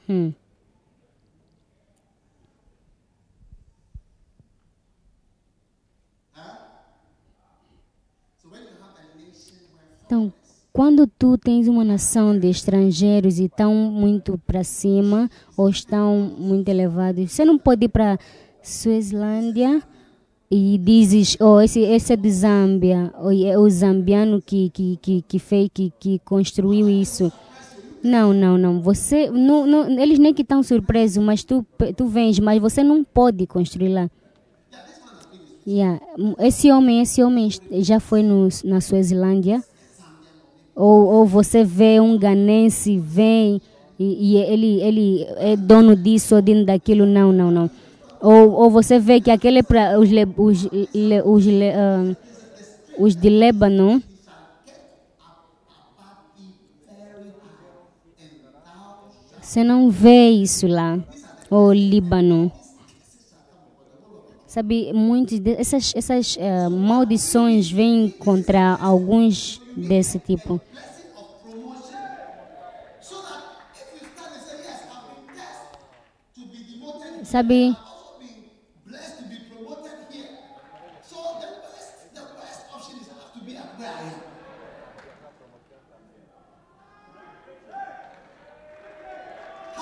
[0.08, 0.32] Hum.
[10.06, 10.32] Então,
[10.72, 16.68] quando tu tens uma nação de estrangeiros e estão muito para cima ou estão muito
[16.68, 18.18] elevados, você não pode ir para
[18.62, 19.82] Suezlândia
[20.50, 25.22] e dizes, oh, esse, esse é de Zâmbia, ou é o zambiano que, que, que,
[25.22, 27.32] que fez, que, que construiu isso.
[28.04, 28.82] Não, não, não.
[28.82, 31.64] Você, não, não, eles nem que estão surpresos, mas tu,
[31.96, 34.10] tu vens, mas você não pode construir lá.
[35.66, 35.98] Yeah.
[36.40, 37.48] Esse homem, esse homem
[37.80, 39.64] já foi no, na Suezilândia.
[40.76, 43.62] Ou, ou você vê um ganense, vem
[43.98, 47.06] e, e ele, ele é dono disso ou dono daquilo.
[47.06, 47.70] Não, não, não.
[48.20, 50.68] Ou, ou você vê que aquele é para os, os,
[51.24, 52.14] os, le- ah,
[52.98, 54.02] os de Líbano.
[59.54, 60.98] Você não vê isso lá.
[61.48, 62.50] Ou Líbano.
[64.48, 70.60] Sabe, muitas essas, essas eh, maldições vêm contra alguns desse tipo.
[77.22, 77.38] So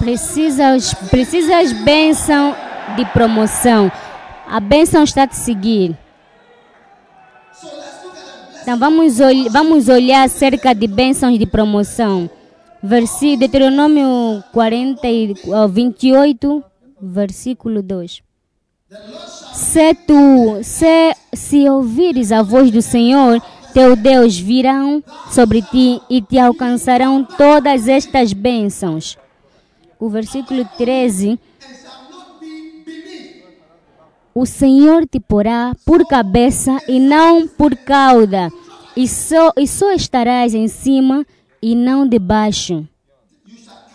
[0.02, 2.56] precisas, precisas bênção
[2.96, 3.90] de promoção.
[4.48, 5.96] A bênção está a te seguir.
[8.60, 12.28] Então vamos, ol vamos olhar acerca de bênçãos de promoção.
[12.82, 16.64] Versículo Deuteronômio 40, e- ó, 28,
[17.00, 18.22] versículo 2.
[19.52, 23.40] Se tu, se, se ouvires a voz do Senhor,
[23.72, 29.16] teu Deus, virão sobre ti e te alcançarão todas estas bênçãos.
[30.02, 31.30] O versículo 13.
[31.30, 33.44] And shall not be beneath.
[34.34, 38.50] O Senhor te porá por cabeça e não por cauda,
[38.96, 41.24] e só, e só estarás em cima
[41.62, 42.84] e não debaixo,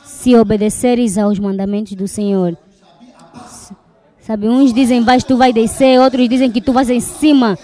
[0.06, 2.58] se obedeceres aos mandamentos do Senhor.
[4.22, 7.60] Sabe, uns dizem embaixo tu vai descer, outros dizem que tu vais em cima.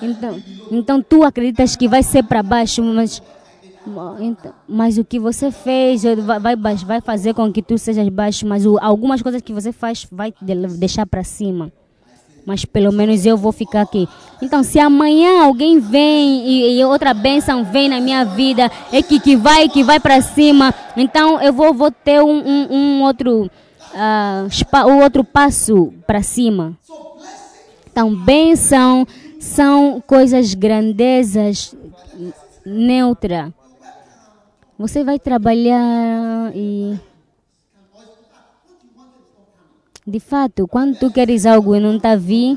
[0.00, 3.20] Então, então tu acreditas que vai ser para baixo, mas,
[4.68, 9.22] mas o que você fez vai, vai, fazer com que tu sejas baixo, mas algumas
[9.22, 10.32] coisas que você faz vai
[10.78, 11.72] deixar para cima.
[12.46, 14.08] mas pelo menos eu vou ficar aqui.
[14.40, 19.20] Então, se amanhã alguém vem e, e outra bênção vem na minha vida, é que,
[19.20, 23.50] que vai, que vai para cima, então eu vou, vou ter um, um, um outro,
[23.94, 26.74] ah, spa- um outro passo para cima.
[27.90, 29.06] Então, bênção
[29.38, 31.74] são coisas grandezas,
[32.64, 33.52] neutra.
[34.78, 36.96] Você vai trabalhar e.
[40.06, 42.56] De fato, quando tu queres algo e não está vir,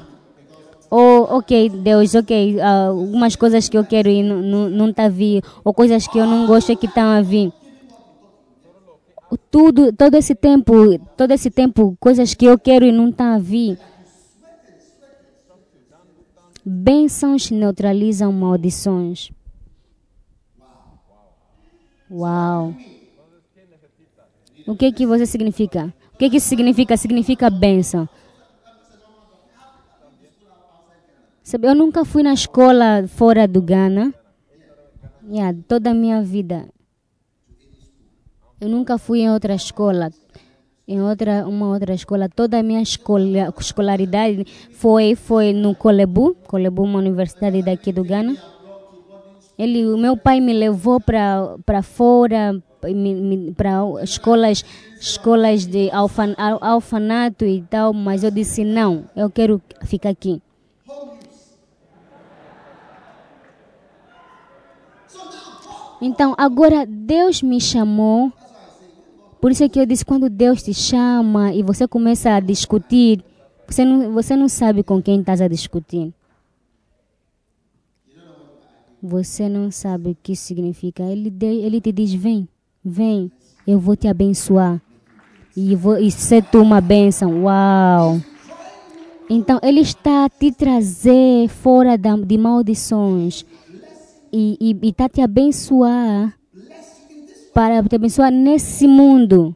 [0.90, 5.10] ou, ok, Deus, ok, ah, algumas coisas que eu quero e não, não, não tá
[5.10, 7.52] vir, ou coisas que eu não gosto é que estão a vir.
[9.50, 10.74] Tudo, todo esse tempo,
[11.18, 13.80] todo esse tempo, coisas que eu quero e não estão a vir.
[16.64, 19.32] Bênçãos neutralizam maldições.
[22.12, 22.76] Uau.
[24.68, 25.94] O que que você significa?
[26.14, 26.98] O que que isso significa?
[26.98, 28.08] Significa bênção.
[31.62, 34.14] Eu nunca fui na escola fora do Ghana.
[35.30, 36.68] Yeah, toda a minha vida.
[38.60, 40.12] Eu nunca fui em outra escola.
[40.88, 42.28] Em outra, uma outra escola.
[42.28, 46.36] Toda a minha escola, escolaridade foi, foi no Colebu.
[46.46, 48.51] Colebu, uma universidade daqui do Ghana.
[49.62, 52.60] Ele, o meu pai me levou para para fora,
[53.56, 54.66] para escolas,
[55.00, 60.42] escolas de alfan, al- alfanato e tal, mas eu disse não, eu quero ficar aqui.
[66.02, 68.32] Então, agora Deus me chamou.
[69.40, 73.24] Por isso é que eu disse, quando Deus te chama e você começa a discutir,
[73.68, 76.12] você não, você não sabe com quem estás a discutir.
[79.02, 81.04] Você não sabe o que significa.
[81.04, 82.48] Ele, ele te diz, vem,
[82.84, 83.32] vem,
[83.66, 84.82] eu vou te abençoar.
[85.56, 87.44] E, vou, e ser tu uma bênção.
[87.44, 88.22] Uau!
[89.30, 93.46] Então, Ele está a te trazer fora da, de maldições.
[94.32, 96.38] E está te abençoar
[97.54, 99.56] para te abençoar nesse mundo.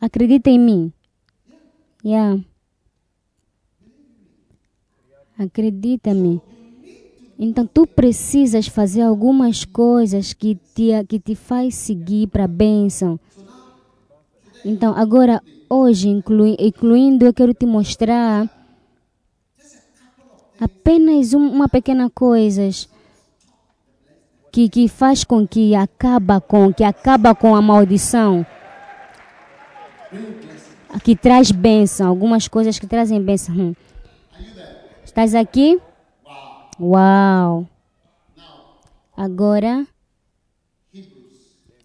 [0.00, 0.92] Acredita em mim.
[2.04, 2.40] Yeah.
[5.38, 6.40] Acredita-me.
[7.42, 13.18] Então tu precisas fazer algumas coisas que te que te faz seguir para a bênção.
[14.62, 18.46] Então agora hoje inclui, incluindo eu quero te mostrar
[20.60, 22.86] apenas um- uma pequena coisas
[24.52, 28.44] que que faz com que acaba com que acaba com a maldição.
[31.02, 33.54] Que traz bênção, algumas coisas que trazem bênção.
[33.54, 33.74] Hum.
[35.02, 35.80] Estás aqui?
[36.82, 37.68] Uau!
[39.14, 39.86] Agora,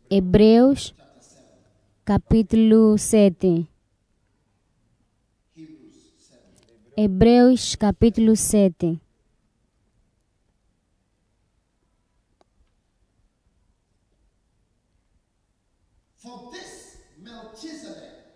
[0.09, 0.95] Hebreus,
[2.05, 3.67] capítulo 7.
[6.95, 8.97] Hebreus, capítulo 7.
[16.15, 18.31] For this Melchizedek,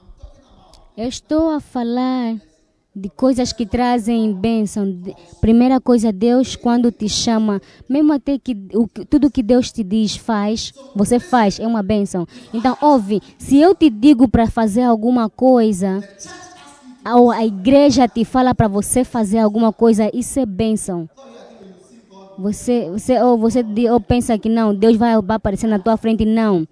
[0.00, 2.40] I'm talking about Eu estou a falar
[2.94, 5.00] de coisas que trazem bênção.
[5.40, 10.16] Primeira coisa, Deus, quando te chama, mesmo até que o, tudo que Deus te diz,
[10.16, 12.26] faz, você faz, é uma bênção.
[12.52, 16.02] Então, ouve, se eu te digo para fazer alguma coisa,
[17.14, 21.08] ou a igreja te fala para você fazer alguma coisa, isso é bênção.
[22.38, 26.66] Você, você, ou você ou pensa que não, Deus vai aparecer na tua frente, não.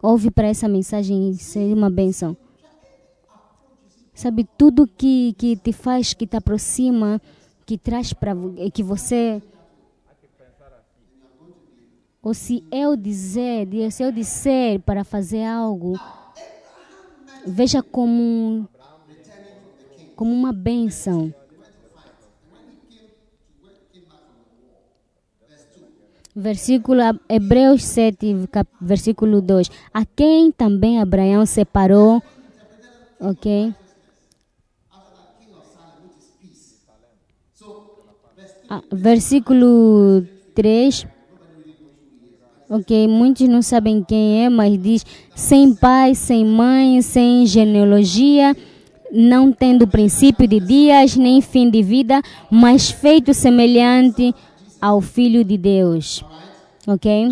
[0.00, 2.36] Ouve para essa mensagem, isso é uma bênção.
[4.14, 7.20] Sabe, tudo que, que te faz, que te aproxima,
[7.66, 8.34] que traz para
[8.72, 9.42] que você.
[12.22, 16.00] Ou se eu dizer, se eu disser para fazer algo,
[17.46, 18.68] veja como,
[20.14, 21.32] como uma bênção.
[26.34, 29.68] Versículo Hebreus 7, cap- versículo 2.
[29.92, 32.22] A quem também Abraão separou,
[33.20, 33.74] ok?
[38.90, 41.06] Versículo 3.
[42.70, 45.04] Ok, muitos não sabem quem é, mas diz:
[45.34, 48.56] sem pai, sem mãe, sem genealogia,
[49.12, 54.34] não tendo princípio de dias, nem fim de vida, mas feito semelhante
[54.80, 56.24] ao Filho de Deus.
[56.86, 57.30] Ok?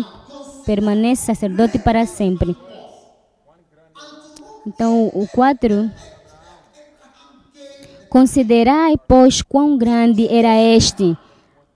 [0.63, 2.55] Permanece sacerdote para sempre.
[4.65, 5.89] Então, o 4.
[8.09, 11.17] Considerai, pois, quão grande era este,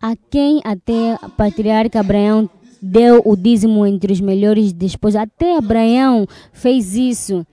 [0.06, 2.47] a quem até o patriarca Abraão
[2.80, 5.16] deu o dízimo entre os melhores desposos.
[5.16, 7.43] Até Abraão fez isso.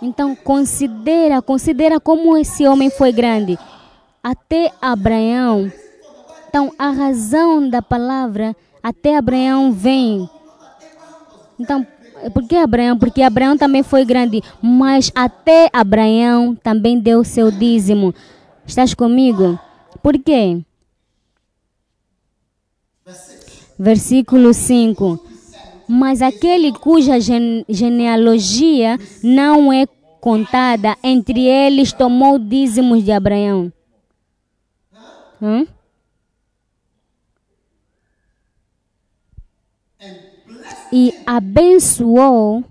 [0.00, 3.58] Então considera, considera como esse homem foi grande.
[4.22, 5.70] Até Abraão.
[6.48, 10.26] Então a razão da palavra até Abraão vem.
[11.60, 11.86] Então,
[12.32, 12.96] por que Abraão?
[12.96, 18.14] Porque Abraão também foi grande, mas até Abraão também deu seu dízimo.
[18.66, 19.58] Estás comigo?
[20.06, 20.64] Por quê?
[23.76, 25.18] Versículo 5.
[25.88, 29.84] Mas aquele cuja gene- genealogia não é
[30.20, 33.72] contada, entre eles tomou dízimos de Abraão.
[35.42, 35.66] Hã?
[40.92, 42.62] E abençoou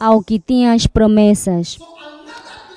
[0.00, 1.78] ao que tinha as promessas.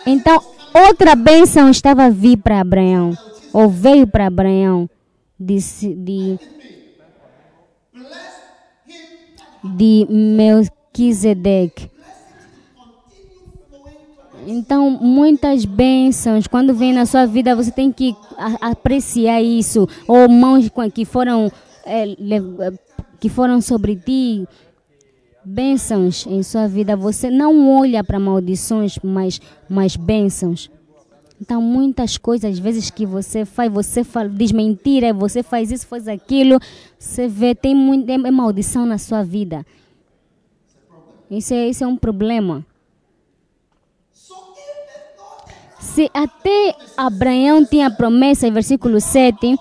[0.05, 0.43] Então,
[0.73, 3.17] outra bênção estava a vir para Abraão,
[3.53, 4.89] ou veio para Abraão,
[5.39, 5.57] de,
[5.95, 6.39] de,
[9.63, 11.89] de Melquisedeque.
[14.45, 18.15] Então, muitas bênçãos, quando vem na sua vida, você tem que
[18.59, 19.87] apreciar isso.
[20.07, 21.51] Ou mãos que foram,
[21.85, 22.15] eh,
[23.19, 24.47] que foram sobre ti,
[25.43, 26.95] bênçãos em sua vida.
[26.95, 30.69] Você não olha para maldições, mas, mas bênçãos.
[31.39, 35.87] Então, muitas coisas, às vezes, que você faz, você fala, diz mentira, você faz isso,
[35.87, 36.59] faz aquilo,
[36.99, 39.65] você vê, tem muito, é é maldição na sua vida.
[41.31, 42.63] Isso é, isso é um problema.
[45.79, 49.57] Se até Abraão tinha promessa, em versículo 7,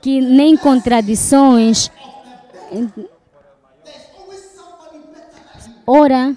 [0.00, 1.90] que nem contradições,
[5.88, 6.36] ora,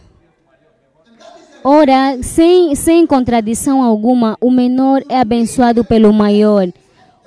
[1.62, 6.72] ora, sem, sem contradição alguma, o menor é abençoado pelo maior.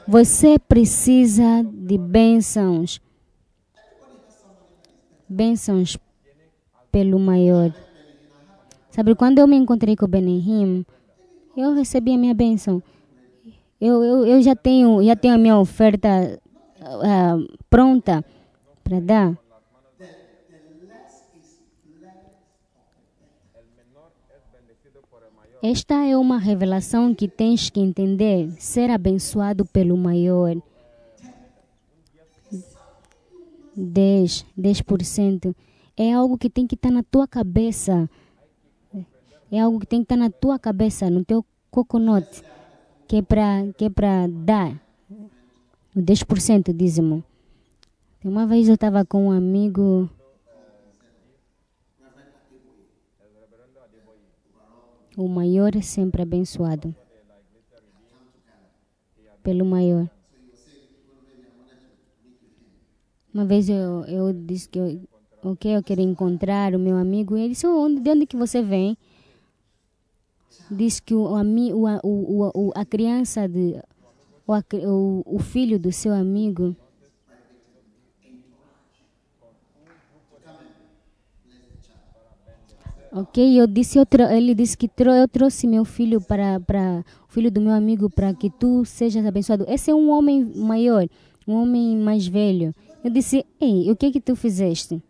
[0.08, 2.98] Você precisa de bênçãos.
[5.28, 5.98] Bênçãos
[6.90, 7.74] pelo maior.
[8.90, 10.86] Sabe, quando eu me encontrei com o Benihim,
[11.54, 12.82] eu recebi a minha bênção.
[13.80, 16.40] Eu, eu, eu já tenho já tenho a minha oferta
[16.80, 17.36] ah,
[17.68, 18.24] pronta
[18.82, 19.43] para dar.
[25.66, 28.50] Esta é uma revelação que tens que entender.
[28.58, 30.54] Ser abençoado pelo maior.
[33.74, 35.56] 10, 10%.
[35.96, 38.10] É algo que tem que estar na tua cabeça.
[39.50, 42.28] É algo que tem que estar na tua cabeça, no teu coconut,
[43.08, 44.78] que é para que é para dar
[45.96, 47.24] o 10% dízimo.
[48.22, 50.10] Uma vez eu estava com um amigo
[55.16, 56.94] O maior é sempre abençoado
[59.42, 60.10] pelo maior.
[63.32, 65.00] Uma vez eu, eu disse que eu,
[65.42, 67.36] ok, eu queria encontrar o meu amigo.
[67.36, 68.96] E ele disse, "Oh, onde, de onde que você vem?
[70.70, 73.80] Diz que o, o, o, o, a criança, de,
[74.46, 76.74] o, o filho do seu amigo
[83.16, 83.96] Ok, eu disse,
[84.32, 88.34] ele disse que tro- eu trouxe meu filho para, para filho do meu amigo para
[88.34, 89.64] que tu sejas abençoado.
[89.68, 91.06] Esse é um homem maior,
[91.46, 92.74] um homem mais velho.
[93.04, 95.00] Eu disse, ei, o que que tu fizeste?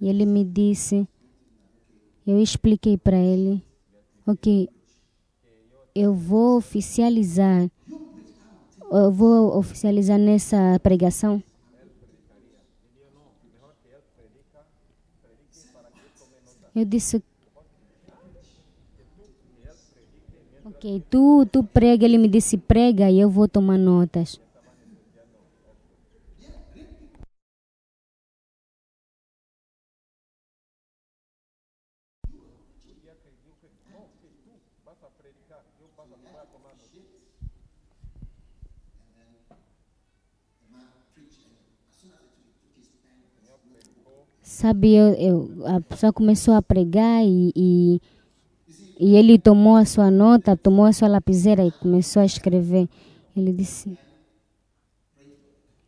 [0.00, 1.06] E ele me disse,
[2.26, 3.62] eu expliquei para ele,
[4.26, 4.68] ok,
[5.94, 7.70] eu vou oficializar,
[8.90, 11.40] eu vou oficializar nessa pregação.
[16.78, 17.20] Eu disse.
[20.64, 24.40] Ok, tu, tu prega, ele me disse prega e eu vou tomar notas.
[44.58, 48.00] Sabe, eu, eu, a pessoa começou a pregar e, e,
[48.98, 52.88] e ele tomou a sua nota, tomou a sua lapiseira e começou a escrever.
[53.36, 53.96] Ele disse.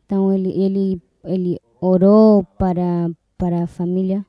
[0.06, 4.24] Então ele, ele, ele orou para, para a família.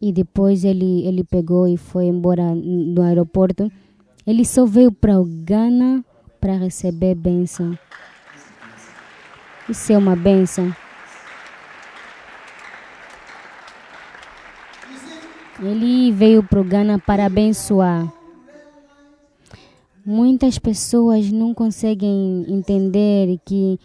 [0.00, 3.70] E depois ele, ele pegou e foi embora no aeroporto.
[4.26, 6.04] Ele só veio para o Ghana
[6.40, 7.78] para receber bênção.
[9.68, 10.74] Isso é uma bênção.
[15.60, 18.10] Ele veio para o Ghana para abençoar.
[20.04, 23.78] Muitas pessoas não conseguem entender que,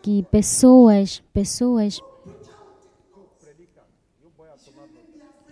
[0.00, 2.00] que pessoas, pessoas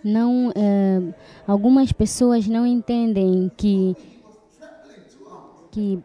[0.03, 1.13] não, eh,
[1.45, 3.95] algumas pessoas não entendem que
[5.71, 6.01] que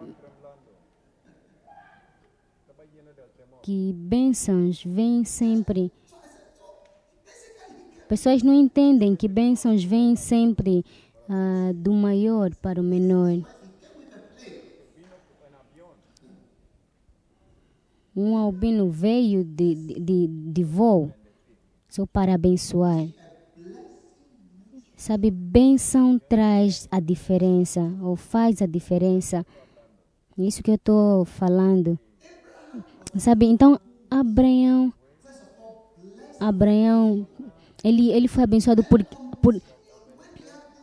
[3.62, 5.90] que bênçãos vêm sempre.
[8.14, 10.84] Pessoas não entendem que bênçãos vêm sempre
[11.28, 13.40] ah, do maior para o menor.
[18.14, 21.12] Um albino veio de, de, de voo
[21.88, 23.04] só para abençoar.
[24.96, 29.44] Sabe, bênção traz a diferença, ou faz a diferença.
[30.38, 31.98] Isso que eu estou falando.
[33.18, 33.76] Sabe, então,
[34.08, 34.92] Abraão,
[36.38, 37.26] Abraão,
[37.84, 39.04] ele, ele foi abençoado por,
[39.42, 39.60] por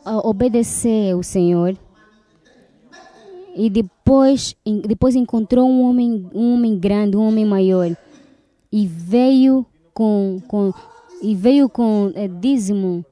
[0.04, 1.76] ah, obedecer o Senhor.
[3.54, 7.94] E depois, depois encontrou um homem, um homem grande, um homem maior.
[8.70, 10.72] E veio com, com,
[11.20, 13.04] e veio com eh, dízimo.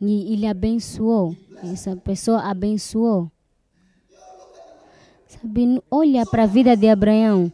[0.00, 1.34] E ele abençoou.
[1.62, 3.30] Essa pessoa abençoou.
[5.26, 7.50] Sabe, olha para a vida de Abraão.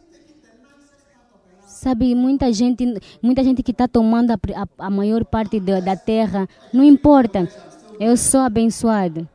[1.75, 2.85] Sabe, muita gente,
[3.21, 7.49] muita gente que está tomando a, a, a maior parte da, da terra, não importa.
[7.99, 9.27] Eu sou abençoado.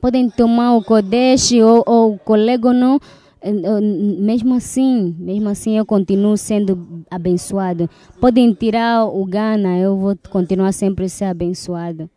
[0.00, 2.98] Podem tomar o Kodesh ou, ou o Colegono,
[3.42, 7.88] eh, eh, mesmo assim, mesmo assim eu continuo sendo abençoado.
[8.18, 12.08] Podem tirar o Ghana, eu vou continuar sempre ser abençoado.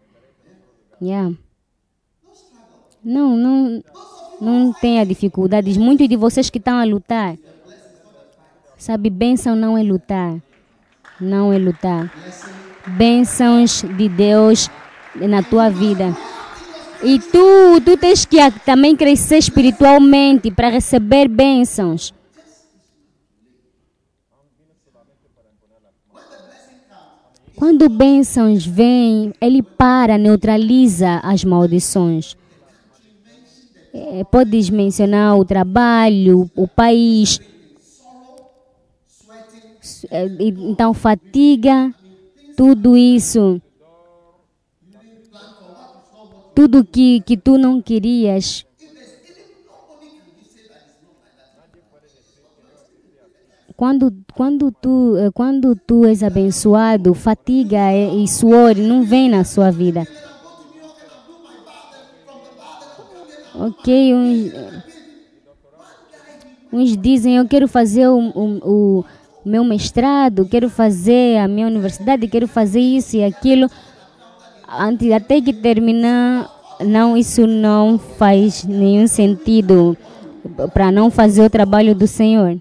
[1.01, 1.35] Yeah.
[3.03, 3.83] Não, não,
[4.39, 5.75] não tenha dificuldades.
[5.75, 7.37] Muitos de vocês que estão a lutar,
[8.83, 10.35] sabe, bênção não é lutar.
[11.19, 12.11] Não é lutar.
[12.97, 14.69] Bênçãos de Deus
[15.15, 16.13] na tua vida.
[17.01, 22.13] E tu, tu tens que também crescer espiritualmente para receber bênçãos.
[27.55, 32.35] Quando bênçãos vêm, ele para, neutraliza as maldições.
[33.93, 37.39] É, podes mencionar o trabalho, o país.
[40.09, 41.93] É, Então, fatiga,
[42.55, 43.61] tudo isso.
[46.55, 48.65] Tudo que, que tu não querias.
[53.75, 59.71] Quando, quando, tu, eh, quando tu és abençoado, fatiga e suor não vem na sua
[59.71, 60.07] vida.
[63.55, 64.53] Ok, uns,
[66.71, 69.05] uns dizem eu quero fazer o, o, o
[69.45, 73.69] meu mestrado, quero fazer a minha universidade, quero fazer isso e aquilo.
[74.67, 79.97] Antes, até que terminar, não, isso não faz nenhum sentido
[80.73, 82.57] para não fazer o trabalho do Senhor.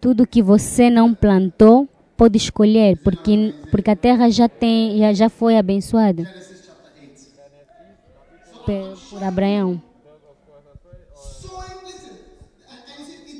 [0.00, 1.86] Tudo que você não plantou,
[2.16, 6.49] pode escolher, porque, porque a terra já tem, já, já foi abençoada
[8.70, 9.22] with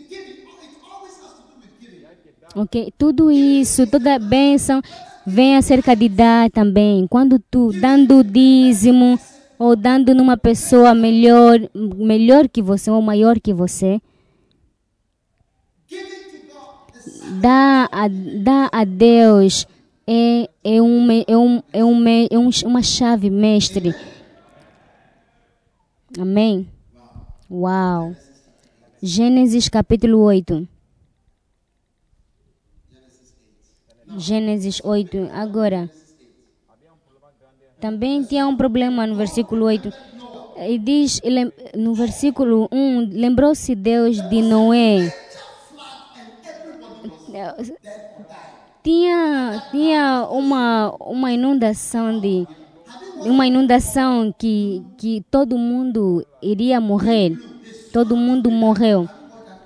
[0.08, 0.36] giving.
[2.56, 4.82] Ok, tudo isso, toda bênção
[5.26, 7.06] vem acerca de dar também.
[7.06, 9.18] Quando tu dando dízimo
[9.58, 14.00] ou dando numa pessoa melhor, melhor que você ou maior que você,
[17.40, 19.66] dá a, dá a Deus
[20.06, 23.94] é, é, uma, é, um, é, uma, é um, uma chave mestre.
[26.18, 26.68] Amém?
[27.48, 28.16] Uau.
[29.00, 30.66] Gênesis capítulo 8.
[34.16, 35.30] Gênesis 8.
[35.32, 35.88] Agora.
[37.80, 39.92] Também tinha um problema no versículo 8.
[40.68, 41.20] E diz
[41.76, 45.14] no versículo 1: Lembrou-se Deus de Noé.
[48.82, 52.46] Tinha, tinha uma, uma inundação de
[53.20, 57.36] uma inundação que, que todo mundo iria morrer.
[57.92, 59.08] Todo mundo morreu.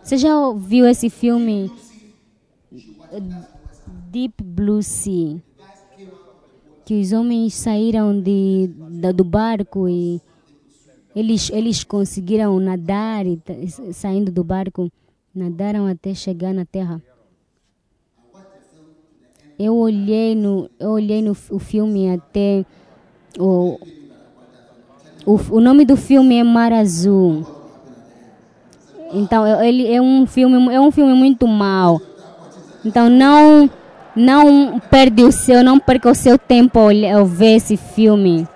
[0.02, 1.70] Você já viu esse filme
[4.11, 5.36] Deep Blue Sea?
[6.84, 8.68] Que os homens saíram de,
[9.00, 10.20] da- do barco e
[11.16, 13.40] eles, eles conseguiram nadar e
[13.92, 14.90] saindo do barco,
[15.34, 17.00] nadaram até chegar na terra.
[19.59, 22.66] Eu olhei no, eu olhei no o filme até
[23.39, 23.78] o,
[25.26, 27.47] o, o nome do filme é Mar Azul.
[29.12, 32.01] Então ele é um filme é um filme muito mau.
[32.85, 33.70] Então não
[34.16, 36.93] não perde o seu, não perca o seu tempo ao,
[37.26, 38.47] ver esse filme.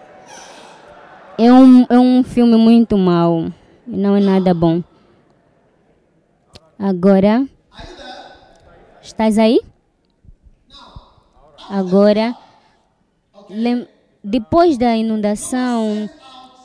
[1.36, 3.46] É um, é um filme muito mau.
[3.86, 4.82] Não é nada bom.
[6.78, 7.46] Agora.
[9.02, 9.60] Estás aí?
[11.70, 12.36] Agora.
[13.48, 13.86] lem-
[14.22, 16.08] depois da inundação,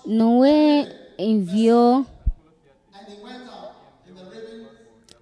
[0.06, 0.88] Noé
[1.18, 2.06] enviou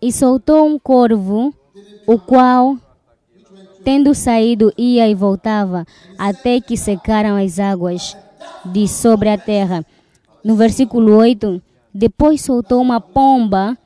[0.02, 1.54] e soltou um corvo,
[2.08, 2.78] o qual,
[3.84, 5.86] tendo saído, ia e voltava,
[6.18, 8.18] até que secaram as águas
[8.66, 9.86] de sobre a terra.
[10.44, 11.62] No versículo 8,
[11.94, 13.78] depois soltou uma pomba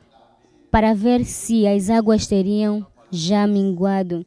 [0.72, 4.26] para ver se as águas teriam já minguado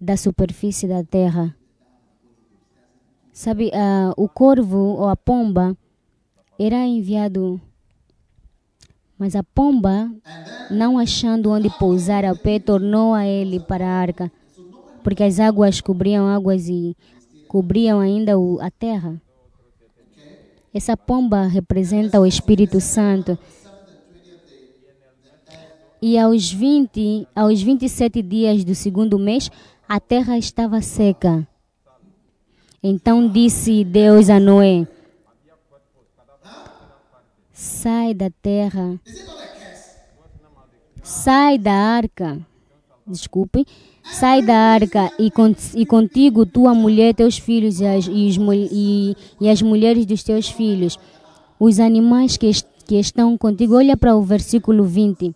[0.00, 1.54] da superfície da terra.
[3.38, 5.78] Sabe, ah, o corvo ou a pomba
[6.58, 7.60] era enviado,
[9.16, 10.10] mas a pomba,
[10.68, 14.32] não achando onde pousar ao pé, tornou a ele para a arca,
[15.04, 16.96] porque as águas cobriam águas e
[17.46, 19.22] cobriam ainda o, a terra.
[20.74, 23.38] Essa pomba representa o Espírito Santo.
[26.02, 29.48] E aos 20, aos 27 dias do segundo mês,
[29.88, 31.47] a terra estava seca.
[32.82, 34.86] Então disse Deus a Noé:
[37.52, 39.00] Sai da terra.
[41.02, 42.38] Sai da arca.
[43.06, 43.64] Desculpe.
[44.04, 45.54] Sai da arca e, con
[45.86, 50.98] contigo tua mulher, teus filhos e as, e, e, as mulheres dos teus filhos.
[51.58, 53.74] Os animais que, est que estão contigo.
[53.76, 55.34] Olha para o versículo 20.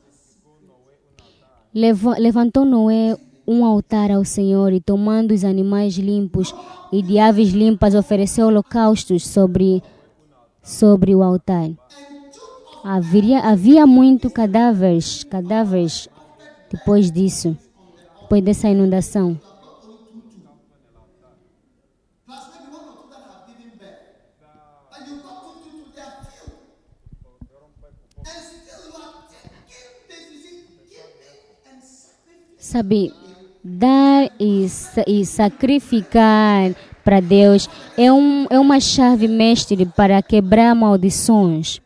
[1.75, 3.17] Levo- levantou Noé
[3.47, 6.55] um altar ao Senhor e, tomando os animais limpos
[6.93, 9.83] e de aves limpas, ofereceu holocaustos sobre,
[10.63, 11.71] sobre o altar.
[12.85, 16.09] Havia, havia muito cadáveres, cadáveres
[16.71, 17.57] depois disso,
[18.23, 19.39] depois dessa inundação.
[32.59, 33.13] Sabe,
[33.63, 34.67] dar e,
[35.07, 41.81] e sacrificar para Deus é, um, é uma chave mestre para quebrar maldições.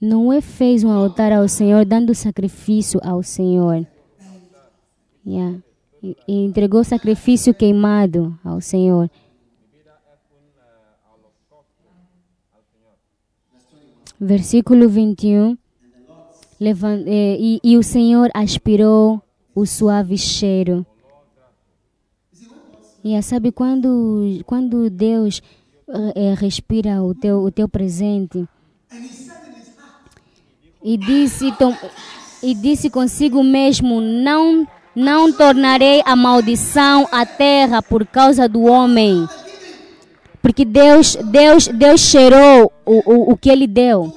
[0.00, 3.86] Noé fez um altar ao Senhor, dando sacrifício ao Senhor.
[5.24, 5.60] Yeah.
[6.02, 9.08] E entregou sacrifício queimado ao Senhor.
[14.18, 15.56] Versículo 21.
[16.62, 19.20] Levan- eh, e, e o Senhor aspirou
[19.52, 20.86] o suave cheiro.
[23.04, 25.42] E sabe quando, quando Deus
[26.14, 28.46] eh, respira o teu, o teu presente
[30.84, 31.76] e disse, tom-
[32.40, 39.26] e disse consigo mesmo: Não, não tornarei a maldição à terra por causa do homem.
[40.40, 44.12] Porque Deus, Deus, Deus cheirou o, o, o que Ele deu.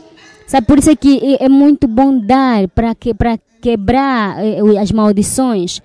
[0.47, 4.77] Sabe, por isso é que é- é muito bom dar para que, para quebrar eh,
[4.79, 5.81] as maldições.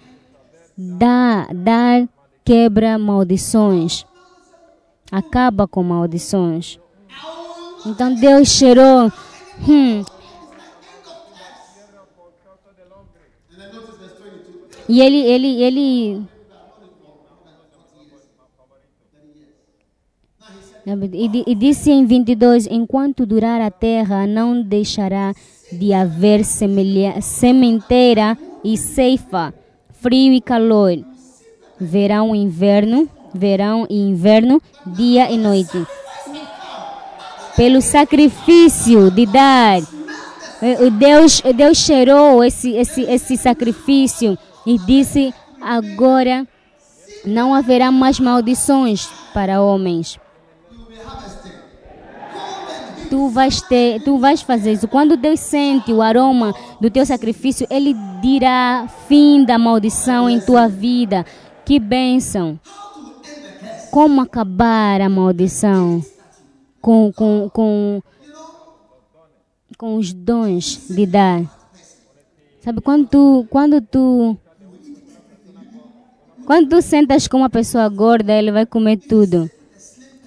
[0.77, 2.09] Dar, dar
[2.45, 4.05] quebra maldições.
[5.11, 6.79] Acaba com maldições.
[7.87, 9.11] Então Deus cheirou.
[9.67, 10.05] Hum,
[14.89, 16.23] E ele, ele, ele.
[20.87, 25.35] E, di- e disse em 22: Enquanto durar a terra, não deixará
[25.73, 29.55] de haver sementeira e ceifa,
[30.01, 30.99] frio e calor,
[31.79, 35.87] verão e inverno, verão e inverno, dia e noite.
[37.57, 39.81] Pelo sacrifício de dar
[40.99, 46.47] Deus, Deus cheirou esse, esse, esse sacrifício e disse: agora
[47.25, 50.20] não haverá mais maldições para homens.
[53.11, 54.87] Tu vais ter, tu vais fazer isso.
[54.87, 60.69] Quando Deus sente o aroma do teu sacrifício, Ele dirá fim da maldição em tua
[60.69, 61.27] vida.
[61.65, 62.59] Que bênção!
[63.91, 66.01] Como acabar a maldição?
[66.81, 68.01] Com, com, com,
[69.77, 71.43] com os dons de dar.
[72.61, 74.37] Sabe, quando tu, quando tu,
[76.47, 79.51] quando tu sentas com uma pessoa gorda, ele vai comer tudo.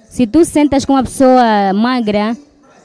[0.09, 2.35] Se tu sentas com uma pessoa magra,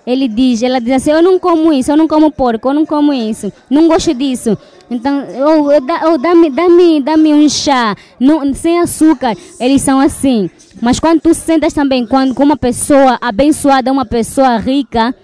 [0.09, 2.87] ele diz, ela diz assim, eu não como isso, eu não como porco, eu não
[2.87, 4.57] como isso, não gosto disso.
[4.91, 9.37] Então, ou, ou dá- dá-me dá dá um chá, não, sem açúcar.
[9.61, 10.49] Eles são assim.
[10.81, 15.15] Mas quando tu sentas também quando, com uma pessoa abençoada, uma pessoa rica,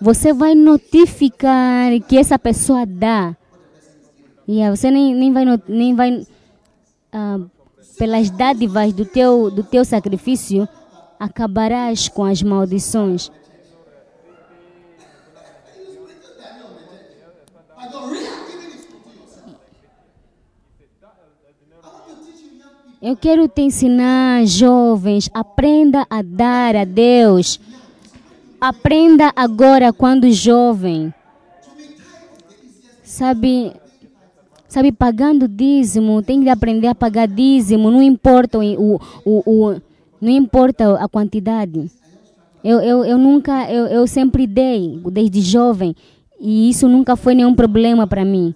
[0.00, 3.34] você vai notificar que essa pessoa dá.
[4.48, 6.24] Yeah, você nem, nem vai, nem vai
[7.12, 7.40] ah,
[7.98, 10.68] pelas dádivas do teu, do teu sacrifício,
[11.18, 13.32] acabarás com as maldições.
[23.06, 27.60] Eu quero te ensinar, jovens, aprenda a dar a Deus.
[28.58, 31.12] Aprenda agora quando jovem.
[33.02, 33.74] Sabe,
[34.66, 39.80] sabe, pagando dízimo, tem que aprender a pagar dízimo, não importa o, o, o,
[40.18, 41.90] não importa a quantidade.
[42.64, 45.94] Eu, eu, eu nunca, eu, eu sempre dei, desde jovem,
[46.40, 48.54] e isso nunca foi nenhum problema para mim.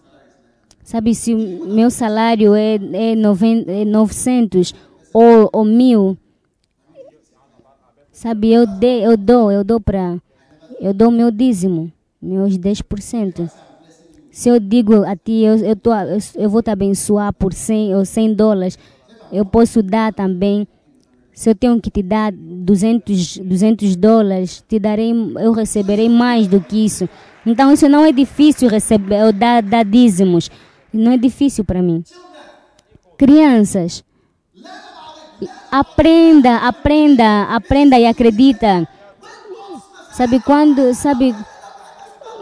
[0.89, 4.75] Sabe, se o meu salário é, é, noven, é 900
[5.13, 6.17] ou, ou 1000,
[8.11, 10.17] sabe, eu, de, eu dou, eu dou para,
[10.81, 13.51] eu dou meu dízimo, meus 10%.
[14.31, 17.95] Se eu digo a ti, eu, eu, tô, eu, eu vou te abençoar por 100
[17.95, 18.79] ou 100 dólares,
[19.31, 20.67] eu posso dar também.
[21.35, 26.63] Se eu tenho que te dar 200, 200 dólares, te darei, eu receberei mais do
[26.63, 27.07] que isso.
[27.45, 30.51] Então, isso não é difícil receber, eu dar, dar dízimos.
[30.93, 32.03] Não é difícil para mim.
[33.17, 34.05] Crianças,
[35.71, 38.89] aprenda, aprenda, aprenda e acredita.
[40.13, 41.35] Sabe quando, sabe,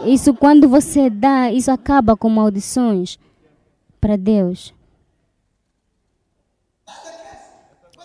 [0.05, 3.19] isso quando você dá, isso acaba com maldições
[3.99, 4.73] para Deus.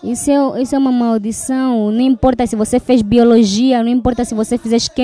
[0.03, 1.89] Isso é, isso é uma maldição.
[1.89, 5.01] Não importa se você fez biologia, não importa se você fez que,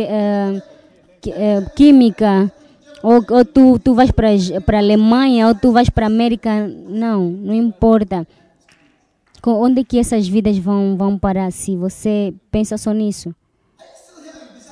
[0.00, 0.62] eh,
[1.20, 2.52] que, eh, química,
[3.02, 6.66] ou, ou tu, tu vais para a Alemanha, ou tu vais para a América.
[6.88, 8.26] Não, não importa.
[9.42, 13.34] Com- Onde que essas vidas vão, vão parar se você pensa só nisso?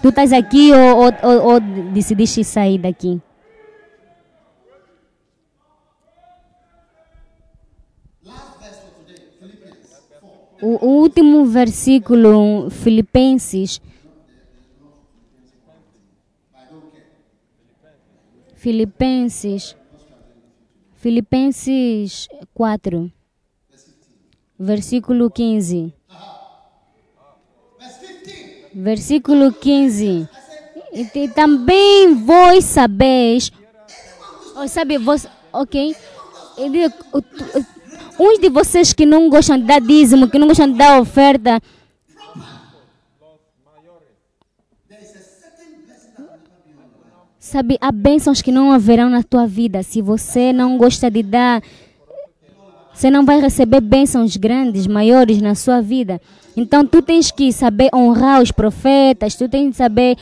[0.03, 3.21] Tu estás aqui ou, ou, ou, ou decidiste sair daqui?
[8.25, 9.77] Last verse for today, Philippians
[10.21, 10.29] 4.
[10.61, 13.81] O, o último versículo, Filipenses.
[18.65, 19.77] Filipenses.
[20.97, 23.13] Filipenses 4.
[24.59, 25.93] Versículo 15.
[27.79, 28.71] Verse 15.
[28.75, 30.27] Versículo 15.
[30.95, 33.53] E te- também vós sabeis.
[34.69, 35.95] Sabe, vos, ok?
[36.57, 36.87] Ele,
[38.19, 41.61] uns de vocês que não gostam de dar dízimo, que não gostam de dar oferta,
[47.45, 49.83] sabe, há bênçãos que não haverão na tua vida.
[49.83, 51.63] Se você não gosta de dar,
[52.93, 56.21] você não vai receber bênçãos grandes, maiores na sua vida.
[56.57, 60.17] Então tu tens que saber honrar os profetas, tu tens que saber,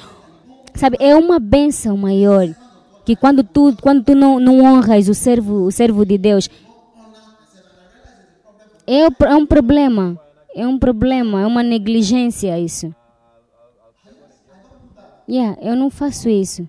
[0.74, 2.48] sabe, é uma bênção maior
[3.04, 6.48] que quando tu quando tu não, não honras o servo o servo de Deus
[8.86, 10.20] é, é um problema,
[10.54, 12.94] é um problema, é uma negligência isso.
[15.28, 16.68] Yeah, eu não faço isso.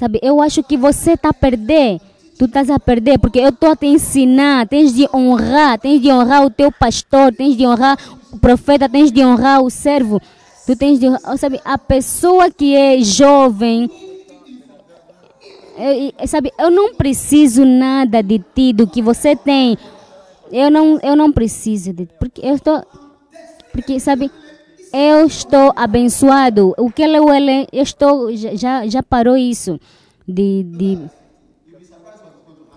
[0.00, 2.00] Sabe, eu acho que você está a perder.
[2.38, 4.66] Tu estás a perder, porque eu estou a te ensinar.
[4.66, 7.98] Tens de honrar, tens de honrar o teu pastor, tens de honrar
[8.32, 10.18] o profeta, tens de honrar o servo.
[10.66, 13.90] Tu tens de honrar, sabe, a pessoa que é jovem.
[15.76, 19.76] é- é- sabe, eu não preciso nada de ti, do que você tem.
[20.50, 22.82] Eu não, eu não preciso de porque eu estou,
[23.70, 24.30] porque sabe,
[24.92, 26.74] eu estou abençoado.
[26.78, 27.18] O que ele,
[27.72, 29.78] eu estou já já parou isso
[30.26, 30.98] de, de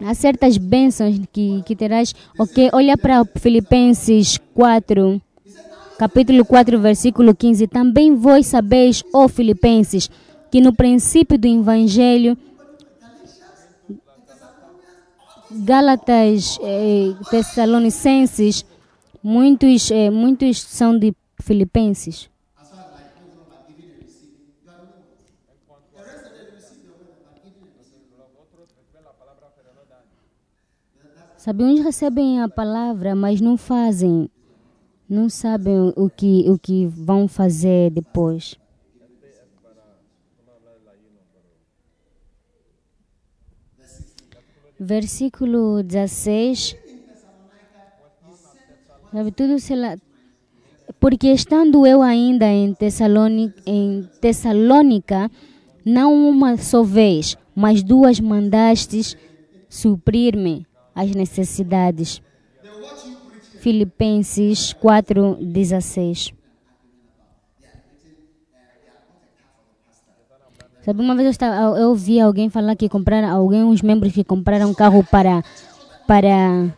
[0.04, 2.14] há certas bênçãos que que terás.
[2.38, 5.22] Ok, olha para Filipenses 4,
[5.98, 7.68] capítulo 4, versículo 15.
[7.68, 10.10] Também vós sabeis, ó Filipenses,
[10.52, 12.38] que no princípio do evangelho
[15.56, 18.66] Gálatas, eh, Tessalonicenses,
[19.22, 22.30] muitos, eh, muitos são de Filipenses.
[31.36, 34.30] Sabe, uns recebem a palavra, mas não fazem,
[35.10, 38.58] não sabem o que, o que vão fazer depois.
[44.80, 46.78] Versículo 16.
[49.12, 49.74] Sabe, tudo se.
[51.04, 55.30] Porque estando eu ainda em Tessalônica, em Tessalônica,
[55.84, 59.18] não uma só vez, mas duas mandastes
[59.68, 62.22] suprir-me as necessidades.
[63.60, 66.34] Filipenses 4, 16.
[70.86, 74.24] Sabe, uma vez eu, estava, eu ouvi alguém falar que compraram, alguém, uns membros que
[74.24, 75.44] compraram carro para,
[76.08, 76.74] para,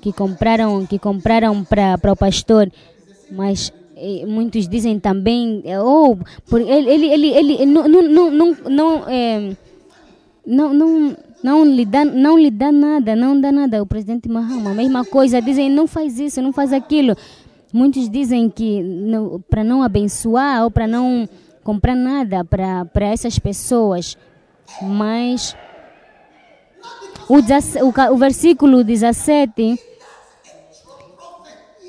[0.00, 2.68] que compraram, que compraram para, para o pastor,
[3.30, 6.16] mas eh, muitos dizem também, eh, oh,
[6.48, 9.56] por, ele, ele, ele, ele não, não, não, não, não, eh,
[10.46, 13.82] não, não, não lhe dá, não lhe dá nada, não dá nada.
[13.82, 17.16] O presidente Mahama, a mesma coisa, dizem não faz isso, não faz aquilo.
[17.72, 18.82] Muitos dizem que
[19.50, 21.28] para não abençoar ou para não
[21.64, 24.16] comprar nada para essas pessoas,
[24.80, 25.56] mas
[27.28, 29.78] o, o, o versículo 17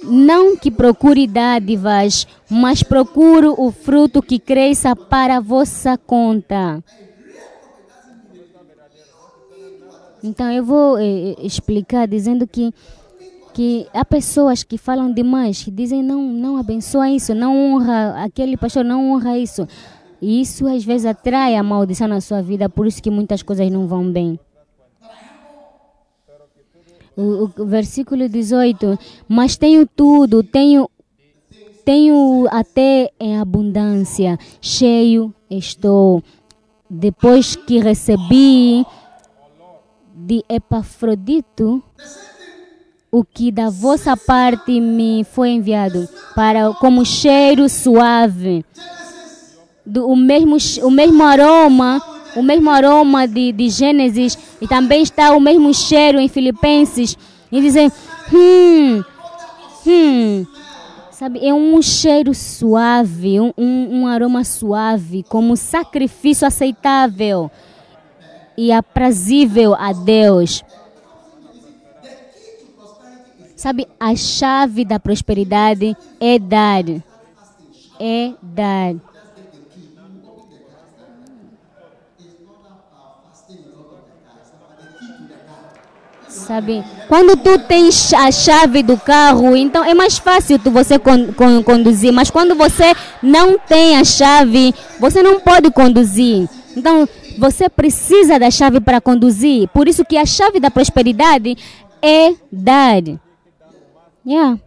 [0.03, 6.83] não que procure dádivas, mas procure o fruto que cresça para vossa conta.
[10.23, 12.73] Então eu vou eh, explicar dizendo que
[13.53, 18.55] que há pessoas que falam demais, que dizem não, não abençoa isso, não honra aquele
[18.55, 19.67] pastor, não honra isso.
[20.21, 23.67] E isso às vezes atrai a maldição na sua vida, por isso que muitas coisas
[23.71, 24.39] não vão bem.
[27.18, 28.97] O, versículo 18,
[29.28, 30.88] mas tenho tudo, tenho
[31.84, 36.22] tenho até em abundância, cheio estou.
[36.89, 38.86] Depois que recebi
[40.13, 41.82] de Epafrodito,
[43.11, 48.63] o que da vossa parte me foi enviado para como cheiro suave
[49.86, 52.01] do, o mesmo o mesmo aroma
[52.36, 57.17] o mesmo aroma de, de Gênesis e também está o mesmo cheiro em Filipenses
[57.51, 57.91] e dizem
[58.34, 59.03] hum
[59.86, 60.45] hum
[61.11, 67.49] sabe é um cheiro suave um, um, aroma suave como sacrifício aceitável
[68.57, 70.63] e aprazível a Deus
[73.57, 76.84] Sabe, a chave da prosperidade é dar.
[77.99, 78.93] É dar.
[86.38, 91.33] Sabe, quando tu tens a chave do carro, então é mais fácil tu você con
[91.33, 92.13] con conduzir.
[92.13, 96.47] Mas quando você não tem a chave, você não pode conduzir.
[96.75, 97.09] Então,
[97.39, 99.67] você precisa da chave para conduzir.
[99.69, 101.57] Por isso que a chave da prosperidade
[102.01, 103.01] é dar.
[104.25, 104.59] Yeah.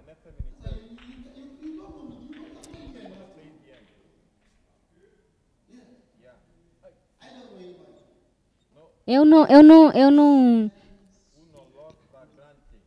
[9.07, 10.71] Eu não, eu não, eu não,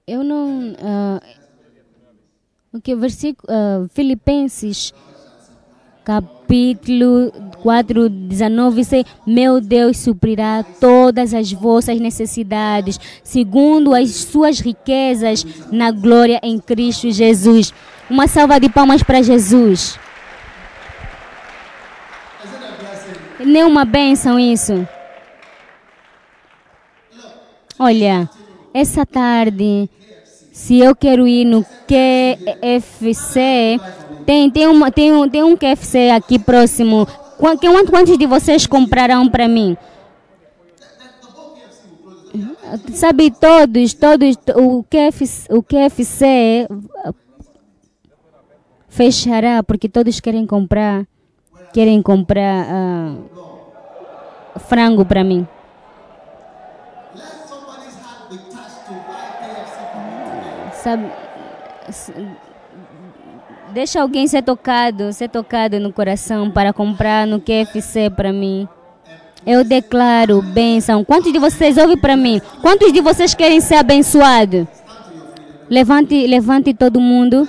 [0.05, 1.21] eu não, uh,
[2.73, 4.93] o que versículo, uh, Filipenses
[6.03, 7.31] capítulo
[7.61, 15.89] 4, 19, diz: Meu Deus suprirá todas as vossas necessidades, segundo as suas riquezas na
[15.91, 17.73] glória em Cristo Jesus.
[18.09, 19.97] Uma salva de palmas para Jesus.
[23.39, 24.85] Nem uma bênção isso.
[27.79, 28.29] Olha,
[28.73, 29.89] essa tarde,
[30.51, 33.79] se eu quero ir no QFC,
[34.25, 37.07] tem, tem, uma, tem, um, tem um KFC aqui próximo.
[37.37, 39.77] Quantos, quantos de vocês comprarão para mim?
[42.93, 46.67] Sabe, todos, todos, o KFC, o KFC
[48.87, 51.05] fechará porque todos querem comprar,
[51.73, 55.47] querem comprar uh, frango para mim.
[60.83, 61.05] Sabe,
[63.73, 68.67] Deixa alguém ser tocado, ser tocado no coração para comprar no QFC para mim.
[69.45, 71.03] Eu declaro bênção.
[71.03, 72.41] Quantos de vocês ouvem para mim?
[72.61, 74.67] Quantos de vocês querem ser abençoados?
[75.69, 77.47] Levante, levante todo mundo.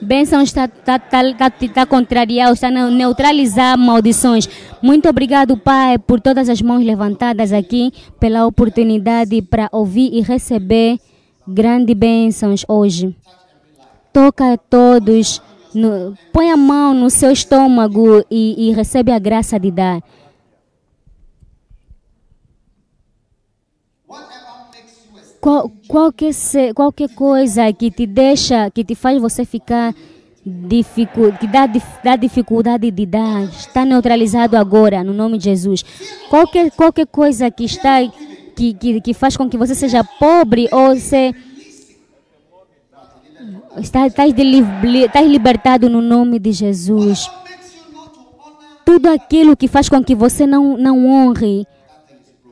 [0.00, 4.48] Bênção está, está, está, está, está contrariar, está neutralizar maldições.
[4.82, 10.98] Muito obrigado, Pai, por todas as mãos levantadas aqui, pela oportunidade para ouvir e receber
[11.46, 13.16] grandes bênçãos hoje
[14.12, 15.40] toca a todos,
[15.74, 20.02] no, põe a mão no seu estômago e, e recebe a graça de dar.
[25.40, 26.32] Qual, qualquer,
[26.74, 29.92] qualquer coisa que te deixa, que te faz você ficar
[30.44, 31.68] dificu, que dá,
[32.04, 35.84] dá dificuldade de dar, está neutralizado agora, no nome de Jesus.
[36.28, 37.98] Qualquer, qualquer coisa que está
[38.54, 41.34] que, que, que faz com que você seja pobre ou se
[43.78, 47.30] estás, estás libertado no nome de Jesus.
[48.84, 51.66] Tudo aquilo que faz com que você não, não honre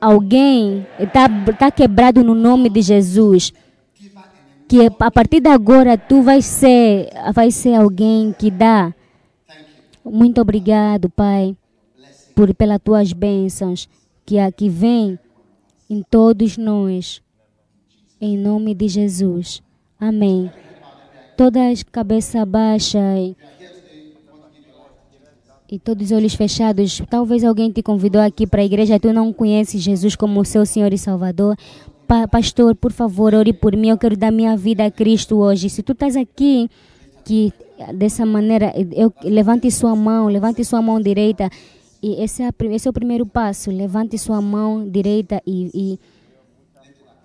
[0.01, 3.53] alguém está tá quebrado no nome de Jesus.
[4.67, 8.93] Que a partir de agora tu vais ser, vai ser alguém que dá.
[10.03, 11.55] Muito obrigado, Pai.
[12.33, 13.87] por pelas tuas bênçãos
[14.25, 15.19] que aqui vem
[15.91, 17.21] em todos nós.
[18.21, 19.61] Em nome de Jesus.
[19.99, 20.49] Amém.
[21.35, 23.35] Todas cabeça baixa e,
[25.69, 27.01] e todos os olhos fechados.
[27.09, 30.93] Talvez alguém te convidou aqui para a igreja, tu não conheces Jesus como seu Senhor
[30.93, 31.57] e Salvador.
[32.07, 33.89] Pa pastor, por favor, ore por mim.
[33.89, 35.69] Eu quero dar minha vida a Cristo hoje.
[35.69, 36.69] Se tu estás aqui,
[37.25, 37.51] que
[37.93, 41.49] dessa maneira, eu levante sua mão, levante sua mão direita.
[42.01, 43.69] E esse é, a, esse é o primeiro passo.
[43.69, 45.99] Levante sua mão direita e, e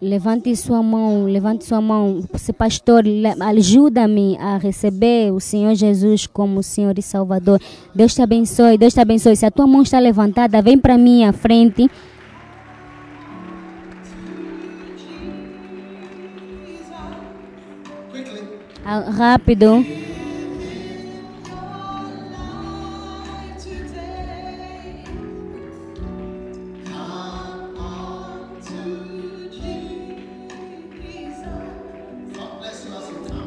[0.01, 2.23] Levante sua mão, levante sua mão.
[2.35, 3.03] Se pastor,
[3.41, 7.59] ajuda-me a receber o Senhor Jesus como Senhor e Salvador.
[7.95, 9.35] Deus te abençoe, Deus te abençoe.
[9.35, 11.91] Se a tua mão está levantada, vem para mim à frente.
[18.85, 20.06] Ah, rápido.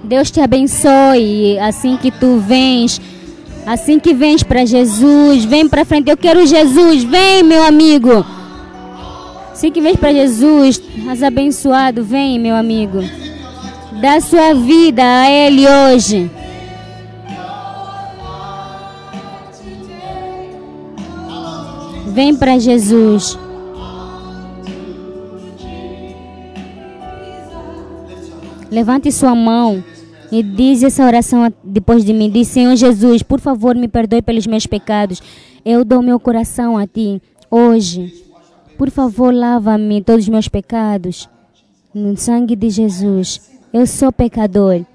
[0.09, 2.99] Deus te abençoe assim que tu vens.
[3.63, 6.09] Assim que vens para Jesus, vem para frente.
[6.09, 8.25] Eu quero Jesus, vem, meu amigo.
[9.51, 13.03] Assim que vens para Jesus, as abençoado, vem, meu amigo.
[14.01, 16.31] Dá sua vida a Ele hoje.
[22.07, 23.37] Vem para Jesus.
[28.71, 29.83] Levante sua mão
[30.31, 32.29] e diz essa oração depois de mim.
[32.29, 35.21] Diz, Senhor Jesus, por favor, me perdoe pelos meus pecados.
[35.65, 38.13] Eu dou meu coração a Ti hoje.
[38.77, 41.27] Por favor, lava-me todos os meus pecados.
[41.93, 43.49] No sangue de Jesus.
[43.73, 44.85] Eu sou pecador.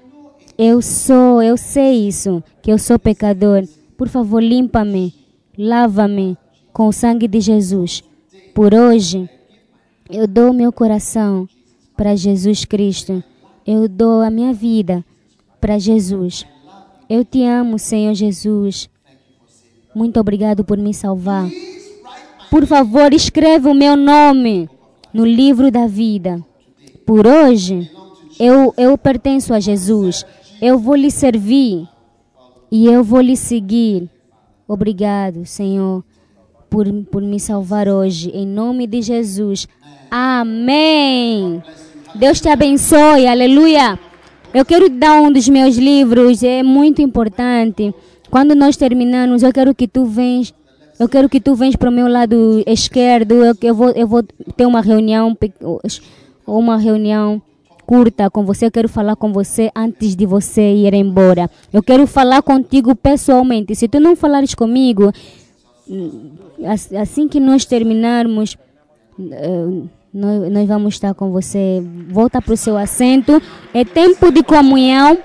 [0.57, 3.67] Eu sou, eu sei isso, que eu sou pecador.
[3.97, 5.13] Por favor, limpa-me.
[5.57, 6.37] Lava-me
[6.71, 8.01] com o sangue de Jesus.
[8.53, 9.29] Por hoje,
[10.09, 11.47] eu dou meu coração
[11.95, 13.21] para Jesus Cristo.
[13.67, 15.03] Eu dou a minha vida
[15.65, 16.45] para Jesus.
[17.09, 18.87] Eu te amo, Senhor Jesus.
[19.95, 21.49] Muito obrigado por me salvar.
[22.51, 24.69] Por favor, escreva o meu nome
[25.11, 26.39] no livro da vida.
[27.03, 27.89] Por hoje,
[28.39, 30.23] eu, eu pertenço a Jesus.
[30.61, 31.87] Eu vou lhe servir
[32.71, 34.07] e eu vou lhe seguir.
[34.67, 36.03] Obrigado, Senhor,
[36.69, 38.29] por, por me salvar hoje.
[38.35, 39.67] Em nome de Jesus.
[40.11, 41.63] Amém.
[42.13, 43.99] Deus te abençoe, aleluia.
[44.55, 47.93] Eu quero dar um dos meus livros, é muito importante.
[48.31, 50.53] Quando nós terminarmos, eu quero que tu vens,
[50.97, 53.43] eu quero que tu vens para o meu lado esquerdo.
[53.43, 55.37] Eu, eu, vou, eu vou ter uma reunião,
[56.47, 57.41] uma reunião
[57.85, 58.67] curta com você.
[58.67, 61.51] Eu quero falar com você antes de você ir embora.
[61.73, 63.75] Eu quero falar contigo pessoalmente.
[63.75, 65.11] Se tu não falares comigo,
[66.97, 68.57] assim que nós terminarmos,
[70.15, 71.83] nós, nós vamos estar com você.
[72.09, 73.41] Volta para o seu assento.
[73.73, 75.17] É tempo de comunhão.